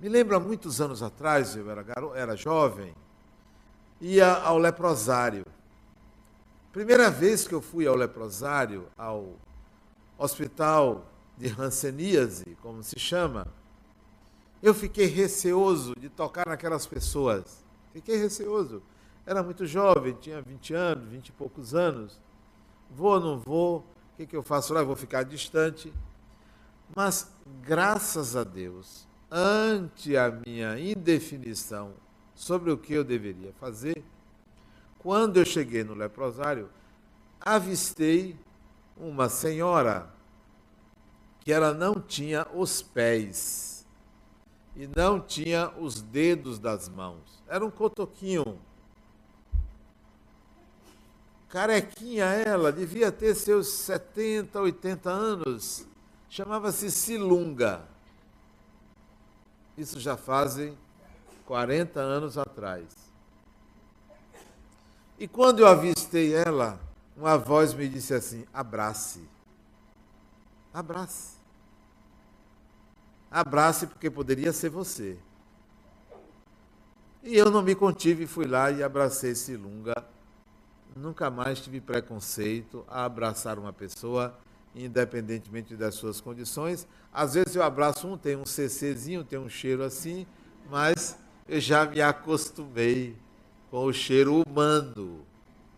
[0.01, 2.95] Me lembro há muitos anos atrás, eu era, garo, era jovem,
[4.01, 5.45] ia ao leprosário.
[6.73, 9.35] Primeira vez que eu fui ao leprosário, ao
[10.17, 11.05] hospital
[11.39, 13.47] de Hanseníase, como se chama,
[14.61, 17.65] eu fiquei receoso de tocar naquelas pessoas.
[17.93, 18.83] Fiquei receoso.
[19.25, 22.21] Era muito jovem, tinha 20 anos, 20 e poucos anos.
[22.91, 23.79] Vou ou não vou?
[23.79, 24.81] O que, que eu faço lá?
[24.81, 25.93] Eu vou ficar distante.
[26.95, 27.31] Mas,
[27.63, 31.93] graças a Deus, ante a minha indefinição
[32.35, 34.03] sobre o que eu deveria fazer,
[34.99, 36.69] quando eu cheguei no leprosário,
[37.41, 38.37] avistei
[38.97, 40.18] uma senhora
[41.49, 43.87] que ela não tinha os pés
[44.77, 47.43] e não tinha os dedos das mãos.
[47.49, 48.61] Era um cotoquinho.
[51.49, 55.87] Carequinha ela, devia ter seus 70, 80 anos.
[56.29, 57.83] Chamava-se Silunga.
[59.75, 60.77] Isso já fazem
[61.47, 62.85] 40 anos atrás.
[65.19, 66.79] E quando eu avistei ela,
[67.17, 69.27] uma voz me disse assim: abrace.
[70.75, 71.38] Abrace.
[73.31, 75.19] Abrace, porque poderia ser você.
[77.23, 79.95] E eu não me contive, fui lá e abracei esse lunga.
[80.97, 84.39] Nunca mais tive preconceito a abraçar uma pessoa,
[84.75, 86.87] independentemente das suas condições.
[87.13, 90.27] Às vezes eu abraço um, tem um CCzinho, tem um cheiro assim,
[90.71, 93.17] mas eu já me acostumei
[93.71, 95.25] com o cheiro humano,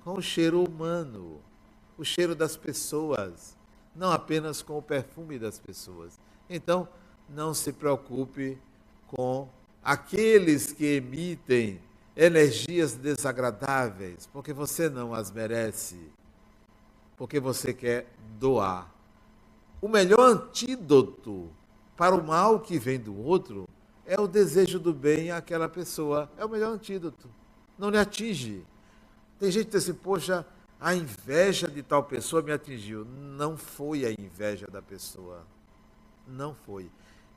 [0.05, 1.41] com o cheiro humano,
[1.99, 3.57] o cheiro das pessoas,
[3.95, 6.19] não apenas com o perfume das pessoas.
[6.49, 6.89] Então,
[7.31, 8.59] não se preocupe
[9.07, 9.49] com
[9.83, 11.81] aqueles que emitem
[12.17, 15.97] energias desagradáveis, porque você não as merece,
[17.17, 18.93] porque você quer doar.
[19.81, 21.49] O melhor antídoto
[21.97, 23.69] para o mal que vem do outro
[24.05, 26.31] é o desejo do bem àquela pessoa.
[26.37, 27.31] É o melhor antídoto.
[27.79, 28.65] Não lhe atinge.
[29.39, 30.45] Tem gente que diz assim, poxa,
[30.79, 33.05] a inveja de tal pessoa me atingiu.
[33.05, 35.47] Não foi a inveja da pessoa.
[36.27, 36.91] Não foi.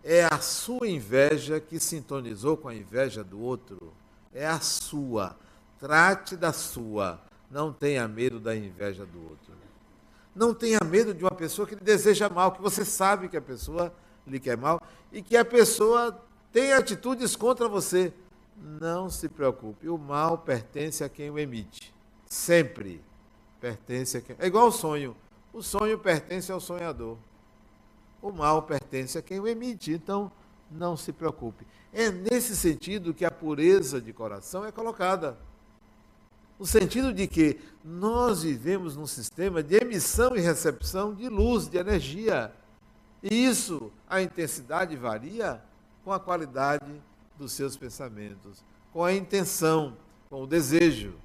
[0.04, 3.94] É a sua inveja que sintonizou com a inveja do outro.
[4.34, 5.38] É a sua.
[5.80, 7.22] Trate da sua.
[7.50, 9.54] Não tenha medo da inveja do outro.
[10.36, 13.42] Não tenha medo de uma pessoa que lhe deseja mal, que você sabe que a
[13.42, 13.94] pessoa
[14.28, 14.82] lhe quer mal
[15.12, 16.20] e que a pessoa
[16.52, 18.12] tem atitudes contra você.
[18.58, 19.88] Não se preocupe.
[19.88, 21.94] O mal pertence a quem o emite.
[22.26, 23.02] Sempre
[23.62, 24.36] pertence a quem.
[24.40, 25.16] É igual ao sonho.
[25.54, 27.18] O sonho pertence ao sonhador
[28.24, 29.92] o mal pertence a quem o emite.
[29.92, 30.32] Então,
[30.72, 31.68] não se preocupe.
[31.92, 35.38] É nesse sentido que a pureza de coração é colocada.
[36.58, 41.78] no sentido de que nós vivemos num sistema de emissão e recepção de luz, de
[41.78, 42.54] energia.
[43.22, 45.62] E isso, a intensidade varia
[46.06, 47.02] com a qualidade
[47.38, 48.64] dos seus pensamentos,
[48.94, 49.98] com a intenção,
[50.30, 51.16] com o desejo.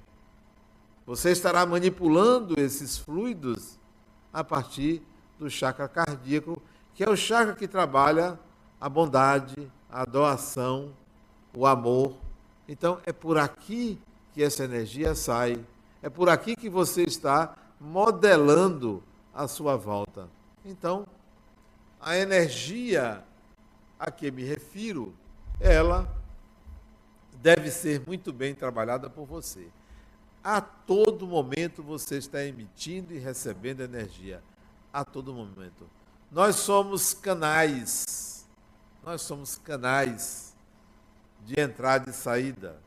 [1.05, 3.79] Você estará manipulando esses fluidos
[4.33, 5.01] a partir
[5.37, 6.61] do chakra cardíaco,
[6.99, 8.37] que é o chakra que trabalha
[8.77, 10.93] a bondade, a doação,
[11.55, 12.13] o amor.
[12.67, 13.97] Então é por aqui
[14.33, 15.65] que essa energia sai.
[16.03, 19.01] É por aqui que você está modelando
[19.33, 20.27] a sua volta.
[20.65, 21.07] Então,
[22.01, 23.23] a energia
[23.97, 25.15] a que me refiro,
[25.57, 26.05] ela
[27.41, 29.69] deve ser muito bem trabalhada por você.
[30.43, 34.43] A todo momento você está emitindo e recebendo energia.
[34.91, 35.87] A todo momento.
[36.31, 38.47] Nós somos canais.
[39.03, 40.53] Nós somos canais
[41.45, 42.77] de entrada e saída.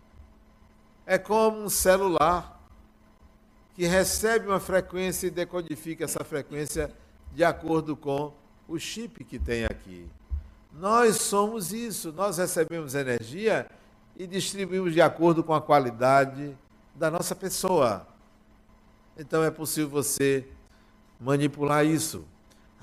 [1.05, 2.61] É como um celular
[3.75, 6.93] que recebe uma frequência e decodifica essa frequência
[7.33, 8.33] de acordo com
[8.69, 10.09] o chip que tem aqui.
[10.73, 13.69] Nós somos isso, nós recebemos energia
[14.17, 16.57] e distribuímos de acordo com a qualidade
[16.95, 18.07] da nossa pessoa.
[19.17, 20.47] Então é possível você
[21.21, 22.25] manipular isso.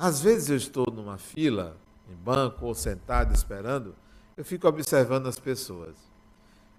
[0.02, 1.76] Às vezes eu estou numa fila,
[2.10, 3.94] em banco ou sentado esperando,
[4.38, 5.98] eu fico observando as pessoas.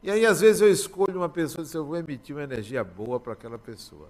[0.03, 2.83] E aí, às vezes, eu escolho uma pessoa e digo, eu vou emitir uma energia
[2.83, 4.09] boa para aquela pessoa.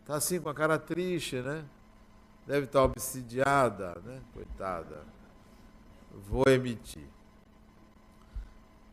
[0.00, 1.66] Está assim com a cara triste, né?
[2.46, 4.22] Deve estar obsidiada, né?
[4.32, 5.04] Coitada.
[6.26, 7.04] Vou emitir.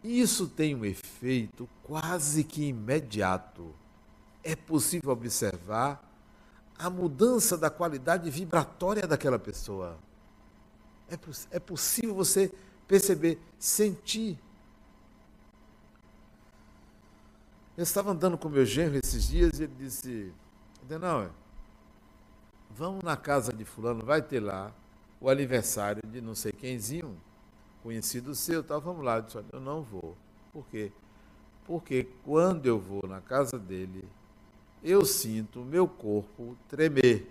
[0.04, 3.74] Isso tem um efeito quase que imediato.
[4.44, 6.05] É possível observar
[6.78, 9.98] a mudança da qualidade vibratória daquela pessoa.
[11.10, 11.18] É,
[11.52, 12.52] é possível você
[12.88, 14.40] perceber, sentir.
[17.78, 20.34] Eu estava andando com meu genro esses dias e ele disse:
[20.90, 21.30] Não,
[22.70, 24.74] vamos na casa de Fulano, vai ter lá
[25.20, 27.16] o aniversário de não sei quemzinho,
[27.84, 29.18] conhecido seu, tal, vamos lá.
[29.18, 30.18] Eu disse: Eu não vou.
[30.52, 30.92] Por quê?
[31.66, 34.08] Porque quando eu vou na casa dele,
[34.86, 37.28] eu sinto o meu corpo tremer.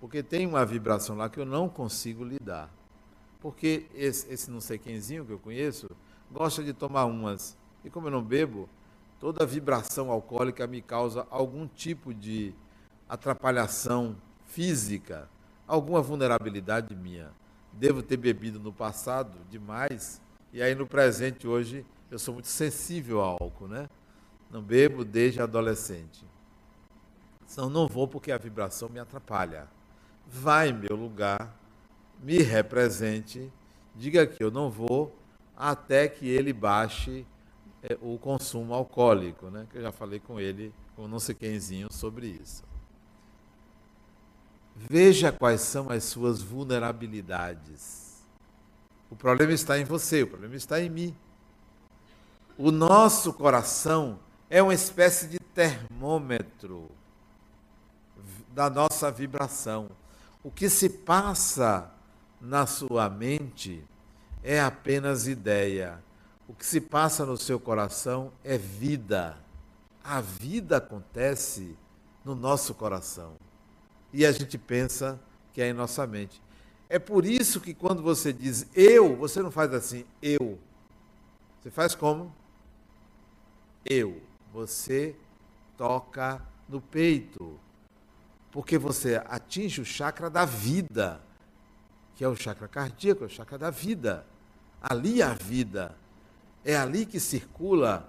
[0.00, 2.70] Porque tem uma vibração lá que eu não consigo lidar.
[3.40, 5.90] Porque esse, esse não sei quemzinho que eu conheço
[6.30, 7.56] gosta de tomar umas.
[7.84, 8.68] E como eu não bebo,
[9.20, 12.54] toda vibração alcoólica me causa algum tipo de
[13.06, 14.16] atrapalhação
[14.46, 15.28] física,
[15.68, 17.30] alguma vulnerabilidade minha.
[17.72, 23.20] Devo ter bebido no passado demais e aí no presente hoje eu sou muito sensível
[23.20, 23.88] ao álcool, né?
[24.50, 26.31] Não bebo desde adolescente.
[27.56, 29.68] Não vou porque a vibração me atrapalha.
[30.26, 31.54] Vai em meu lugar,
[32.22, 33.52] me represente,
[33.94, 35.14] diga que eu não vou
[35.56, 37.26] até que ele baixe
[37.82, 39.66] é, o consumo alcoólico, né?
[39.70, 42.64] Que eu já falei com ele, com não sei quemzinho, sobre isso.
[44.74, 48.22] Veja quais são as suas vulnerabilidades.
[49.10, 51.16] O problema está em você, o problema está em mim.
[52.56, 56.90] O nosso coração é uma espécie de termômetro
[58.48, 59.90] da nossa vibração.
[60.42, 61.90] O que se passa
[62.40, 63.84] na sua mente
[64.42, 66.02] é apenas ideia.
[66.48, 69.38] O que se passa no seu coração é vida.
[70.02, 71.76] A vida acontece
[72.24, 73.34] no nosso coração.
[74.12, 75.18] E a gente pensa
[75.52, 76.42] que é em nossa mente.
[76.88, 80.58] É por isso que quando você diz eu, você não faz assim, eu.
[81.60, 82.34] Você faz como?
[83.84, 84.20] Eu.
[84.52, 85.16] Você
[85.76, 87.58] toca no peito.
[88.52, 91.20] Porque você atinge o chakra da vida
[92.14, 94.24] que é o chakra cardíaco, é o chakra da vida.
[94.80, 95.96] Ali a vida.
[96.64, 98.08] É ali que circula,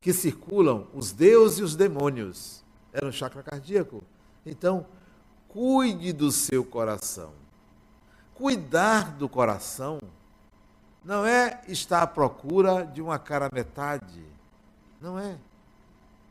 [0.00, 2.62] que circulam os deuses e os demônios.
[2.92, 4.04] É no chakra cardíaco.
[4.46, 4.86] Então,
[5.48, 7.32] cuide do seu coração.
[8.34, 9.98] Cuidar do coração
[11.04, 14.22] não é estar à procura de uma cara metade.
[15.00, 15.36] Não é.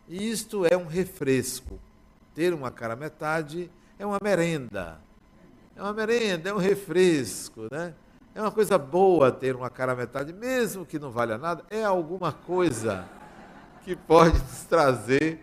[0.08, 1.78] Isto é um refresco.
[2.34, 5.00] Ter uma cara metade é uma merenda
[5.76, 7.94] é uma merenda, é um refresco, né?
[8.36, 12.32] É uma coisa boa ter uma cara metade, mesmo que não valha nada, é alguma
[12.32, 13.08] coisa
[13.84, 15.40] que pode nos trazer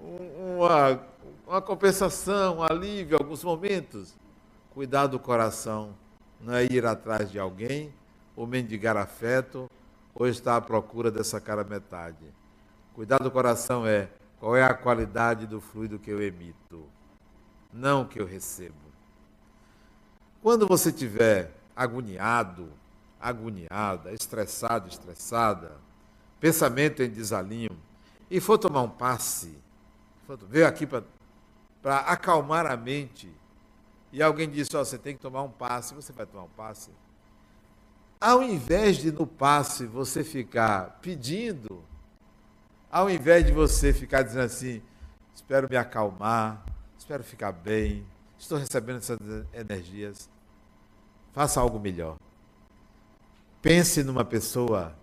[0.00, 1.00] uma,
[1.46, 4.14] uma compensação, um alívio alguns momentos.
[4.72, 5.94] Cuidar do coração
[6.40, 7.92] não é ir atrás de alguém,
[8.34, 9.70] ou mendigar afeto,
[10.14, 12.24] ou estar à procura dessa cara metade.
[12.94, 14.08] Cuidar do coração é
[14.42, 16.84] qual é a qualidade do fluido que eu emito,
[17.72, 18.74] não que eu recebo.
[20.42, 22.68] Quando você estiver agoniado,
[23.20, 25.76] agoniada, estressado, estressada,
[26.40, 27.70] pensamento em desalinho,
[28.28, 29.56] e for tomar um passe,
[30.48, 33.32] veio aqui para acalmar a mente,
[34.10, 36.90] e alguém disse, oh, você tem que tomar um passe, você vai tomar um passe.
[38.20, 41.84] Ao invés de no passe você ficar pedindo,
[42.92, 44.82] ao invés de você ficar dizendo assim,
[45.34, 46.62] espero me acalmar,
[46.98, 48.06] espero ficar bem,
[48.38, 49.18] estou recebendo essas
[49.54, 50.28] energias,
[51.32, 52.18] faça algo melhor.
[53.62, 54.94] Pense numa pessoa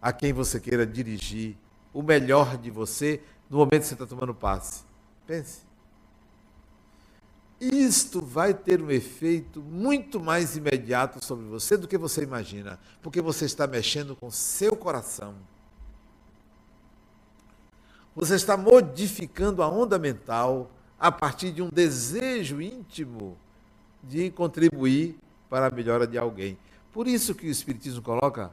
[0.00, 1.56] a quem você queira dirigir
[1.92, 3.20] o melhor de você
[3.50, 4.84] no momento que você está tomando passe.
[5.26, 5.62] Pense.
[7.60, 13.20] Isto vai ter um efeito muito mais imediato sobre você do que você imagina, porque
[13.20, 15.34] você está mexendo com seu coração.
[18.16, 23.36] Você está modificando a onda mental a partir de um desejo íntimo
[24.02, 25.18] de contribuir
[25.50, 26.56] para a melhora de alguém.
[26.92, 28.52] Por isso que o Espiritismo coloca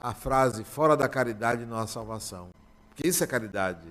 [0.00, 2.48] a frase fora da caridade não há salvação.
[2.88, 3.86] Porque isso é caridade.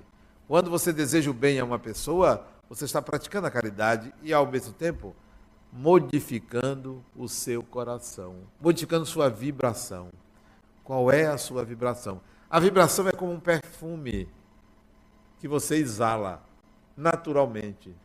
[0.47, 4.47] Quando você deseja o bem a uma pessoa, você está praticando a caridade e, ao
[4.47, 5.15] mesmo tempo,
[5.71, 10.09] modificando o seu coração, modificando sua vibração.
[10.83, 12.21] Qual é a sua vibração?
[12.49, 14.27] A vibração é como um perfume
[15.45, 16.43] que você exala
[16.97, 17.95] naturalmente.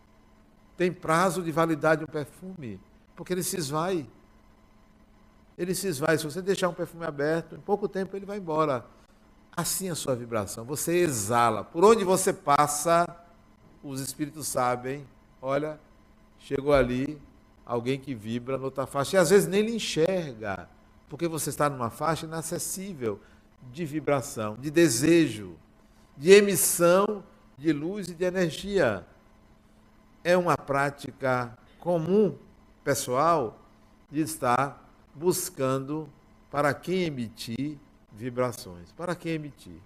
[0.77, 2.79] Tem prazo de validade um perfume,
[3.17, 4.07] porque ele se esvai.
[5.57, 6.19] Ele se esvai.
[6.19, 8.85] Se você deixar um perfume aberto, em pouco tempo ele vai embora.
[9.57, 10.67] Assim é a sua vibração.
[10.67, 11.65] Você exala.
[11.65, 13.09] Por onde você passa,
[13.83, 15.09] os espíritos sabem,
[15.41, 15.81] olha,
[16.41, 17.19] chegou ali
[17.65, 19.17] alguém que vibra noutra faixa.
[19.17, 20.69] E às vezes nem lhe enxerga,
[21.09, 23.19] porque você está numa faixa inacessível
[23.73, 25.57] de vibração, de desejo,
[26.19, 27.25] de emissão
[27.61, 29.07] de luz e de energia.
[30.25, 32.35] É uma prática comum,
[32.83, 33.61] pessoal,
[34.11, 36.09] de estar buscando
[36.51, 37.79] para quem emitir
[38.11, 38.91] vibrações.
[38.93, 39.79] Para quem emitir?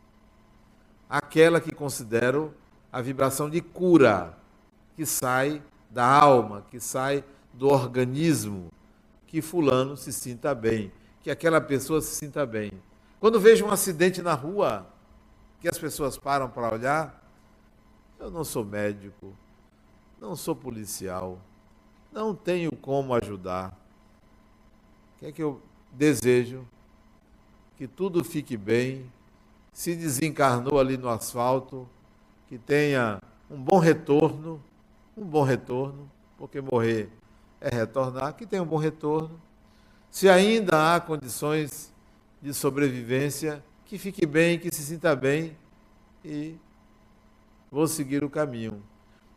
[1.11, 2.55] Aquela que considero
[2.93, 4.39] a vibração de cura,
[4.95, 5.61] que sai
[5.91, 8.71] da alma, que sai do organismo,
[9.27, 12.71] que fulano se sinta bem, que aquela pessoa se sinta bem.
[13.19, 14.87] Quando vejo um acidente na rua,
[15.61, 17.24] que as pessoas param para olhar,
[18.25, 19.35] eu não sou médico,
[20.21, 21.39] não sou policial,
[22.13, 23.79] não tenho como ajudar.
[25.15, 25.61] O que é que eu
[25.93, 26.67] desejo?
[27.77, 29.11] que tudo fique bem,
[29.73, 31.89] se desencarnou ali no asfalto,
[32.49, 33.21] que tenha
[33.51, 34.63] um bom retorno,
[35.17, 37.11] um bom retorno, porque morrer
[37.61, 39.41] é retornar, que tenha um bom retorno.
[40.11, 41.93] Se ainda há condições
[42.41, 45.57] de sobrevivência, que fique bem, que se sinta bem
[46.25, 46.57] e
[47.75, 48.83] vou seguir o caminho.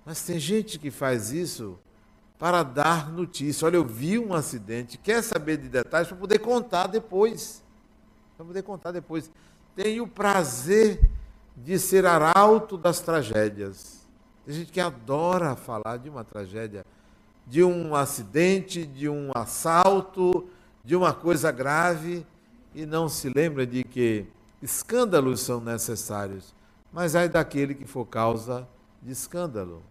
[0.05, 1.77] Mas tem gente que faz isso
[2.39, 3.65] para dar notícia.
[3.65, 7.65] Olha, eu vi um acidente, quer saber de detalhes para poder contar depois
[8.37, 9.31] para poder contar depois.
[9.75, 11.09] Tenho o prazer
[11.55, 14.07] de ser arauto das tragédias.
[14.45, 16.85] Tem gente que adora falar de uma tragédia,
[17.45, 20.47] de um acidente, de um assalto,
[20.85, 22.25] de uma coisa grave
[22.75, 24.25] e não se lembra de que
[24.61, 26.53] escândalos são necessários,
[26.91, 28.67] mas ai daquele que for causa
[29.01, 29.83] de escândalo.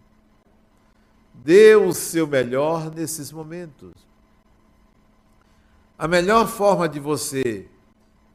[1.33, 3.93] Dê o seu melhor nesses momentos.
[5.97, 7.67] A melhor forma de você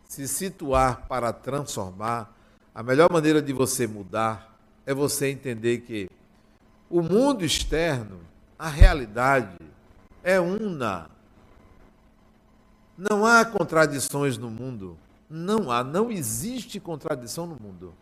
[0.05, 2.37] se situar para transformar,
[2.75, 6.09] a melhor maneira de você mudar é você entender que
[6.91, 8.21] o mundo externo,
[8.59, 9.57] a realidade,
[10.23, 11.11] é una.
[12.97, 14.99] Não há contradições no mundo.
[15.29, 17.95] Não há, não existe contradição no mundo.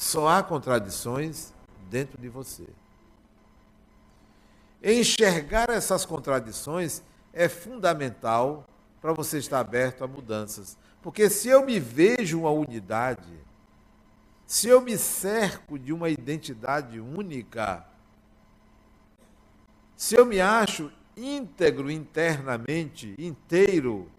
[0.00, 1.52] Só há contradições
[1.90, 2.66] dentro de você.
[4.82, 7.02] Enxergar essas contradições
[7.34, 8.66] é fundamental
[8.98, 10.78] para você estar aberto a mudanças.
[11.02, 13.38] Porque se eu me vejo uma unidade,
[14.46, 17.86] se eu me cerco de uma identidade única,
[19.98, 24.10] se eu me acho íntegro internamente, inteiro,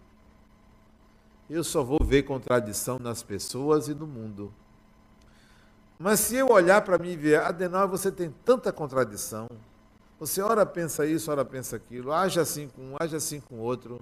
[1.50, 4.54] eu só vou ver contradição nas pessoas e no mundo.
[6.02, 9.48] Mas se eu olhar para mim e ver, Adenal, você tem tanta contradição.
[10.18, 14.00] Você ora pensa isso, ora pensa aquilo, age assim com um, age assim com outro.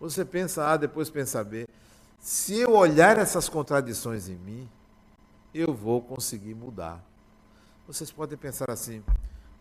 [0.00, 1.68] Você pensa A, depois pensa B.
[2.18, 4.66] Se eu olhar essas contradições em mim,
[5.52, 7.04] eu vou conseguir mudar.
[7.86, 9.04] Vocês podem pensar assim,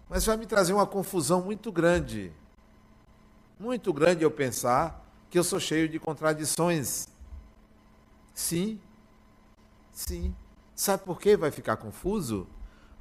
[0.10, 2.32] mas vai me trazer uma confusão muito grande.
[3.60, 7.10] Muito grande eu pensar que eu sou cheio de contradições.
[8.34, 8.80] Sim,
[9.92, 10.34] sim.
[10.80, 12.48] Sabe por que vai ficar confuso?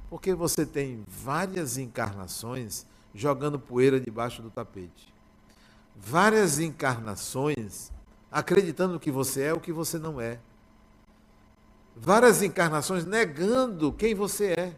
[0.09, 5.13] Porque você tem várias encarnações jogando poeira debaixo do tapete.
[5.95, 7.89] Várias encarnações
[8.29, 10.39] acreditando que você é o que você não é.
[11.95, 14.77] várias encarnações negando quem você é.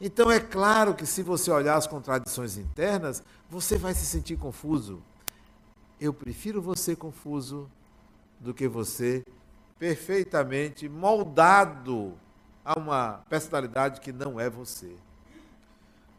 [0.00, 5.02] Então é claro que se você olhar as contradições internas, você vai se sentir confuso.
[6.00, 7.68] Eu prefiro você confuso
[8.38, 9.24] do que você
[9.78, 12.18] perfeitamente moldado
[12.64, 14.94] a uma personalidade que não é você.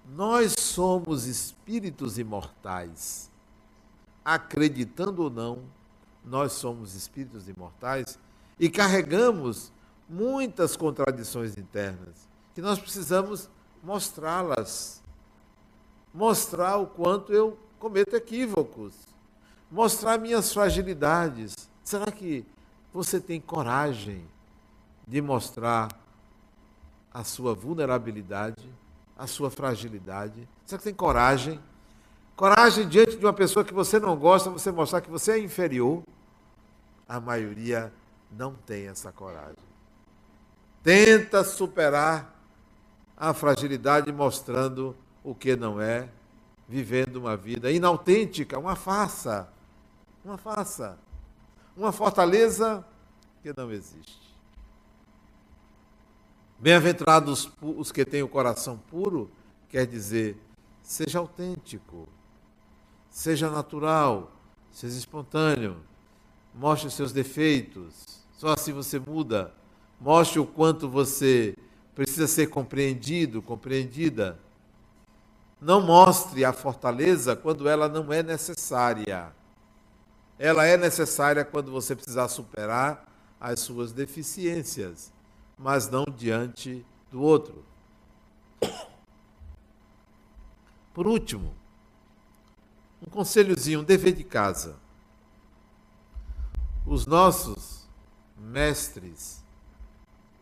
[0.08, 3.30] Nós somos espíritos imortais.
[4.24, 5.64] Acreditando ou não,
[6.24, 8.18] nós somos espíritos imortais
[8.60, 9.72] e carregamos
[10.08, 13.50] muitas contradições internas que nós precisamos
[13.84, 15.02] mostrá-las.
[16.14, 18.94] Mostrar o quanto eu cometo equívocos.
[19.72, 21.56] Mostrar minhas fragilidades.
[21.84, 22.46] Será que
[22.94, 24.26] você tem coragem
[25.08, 25.90] de mostrar
[27.14, 28.70] a sua vulnerabilidade,
[29.18, 30.48] a sua fragilidade?
[30.66, 31.60] Será que tem coragem?
[32.36, 36.04] Coragem diante de uma pessoa que você não gosta, você mostrar que você é inferior?
[37.08, 37.92] A maioria
[38.32, 39.58] não tem essa coragem.
[40.82, 42.34] Tenta superar
[43.18, 46.08] a fragilidade mostrando o que não é,
[46.68, 49.50] vivendo uma vida inautêntica, uma farsa.
[50.24, 50.98] Uma farsa.
[51.80, 52.86] Uma fortaleza
[53.42, 54.20] que não existe.
[56.60, 59.32] Bem-aventurados os que têm o coração puro,
[59.70, 60.36] quer dizer,
[60.84, 62.10] seja autêntico,
[63.10, 64.30] seja natural,
[64.70, 65.78] seja espontâneo,
[66.54, 69.54] mostre os seus defeitos, só assim você muda.
[70.02, 71.56] Mostre o quanto você
[71.96, 74.38] precisa ser compreendido, compreendida.
[75.62, 79.39] Não mostre a fortaleza quando ela não é necessária.
[80.40, 83.06] Ela é necessária quando você precisar superar
[83.40, 85.14] as suas deficiências,
[85.58, 87.64] mas não diante do outro.
[90.94, 91.54] Por último,
[93.06, 94.78] um conselhozinho, um dever de casa.
[96.86, 97.88] Os nossos
[98.36, 99.44] mestres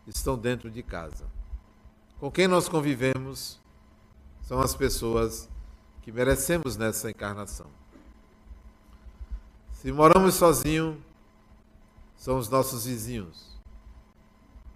[0.07, 1.25] estão dentro de casa
[2.19, 3.59] com quem nós convivemos
[4.41, 5.47] são as pessoas
[6.01, 7.67] que merecemos nessa encarnação.
[9.88, 10.97] Se moramos sozinhos,
[12.17, 13.57] são os nossos vizinhos.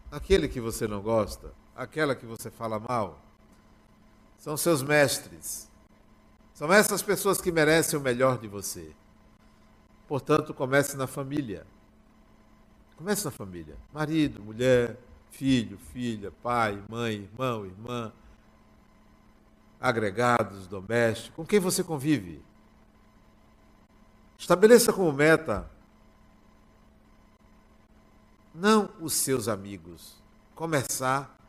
[0.09, 3.21] Aquele que você não gosta, aquela que você fala mal,
[4.37, 5.69] são seus mestres.
[6.53, 8.95] São essas pessoas que merecem o melhor de você.
[10.07, 11.67] Portanto, comece na família.
[12.95, 13.75] Comece na família.
[13.93, 14.97] Marido, mulher,
[15.29, 18.13] filho, filha, pai, mãe, irmão, irmã,
[19.77, 22.41] agregados, domésticos, com quem você convive.
[24.41, 25.69] Estabeleça como meta
[28.55, 30.15] não os seus amigos,
[30.55, 31.39] começar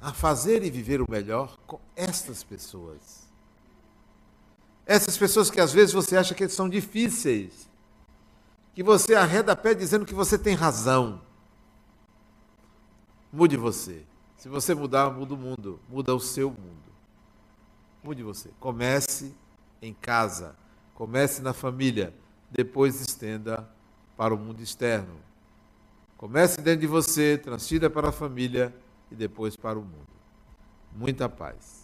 [0.00, 3.28] a fazer e viver o melhor com estas pessoas.
[4.86, 7.68] Essas pessoas que às vezes você acha que são difíceis,
[8.72, 11.20] que você arreda pé dizendo que você tem razão.
[13.32, 14.06] Mude você.
[14.36, 16.92] Se você mudar, muda o mundo, muda o seu mundo.
[18.00, 18.52] Mude você.
[18.60, 19.34] Comece
[19.82, 20.54] em casa,
[21.00, 22.12] comece na família,
[22.50, 23.66] depois estenda
[24.18, 25.14] para o mundo externo.
[26.18, 28.70] Comece dentro de você, transfira para a família
[29.10, 30.10] e depois para o mundo.
[30.94, 31.79] Muita paz.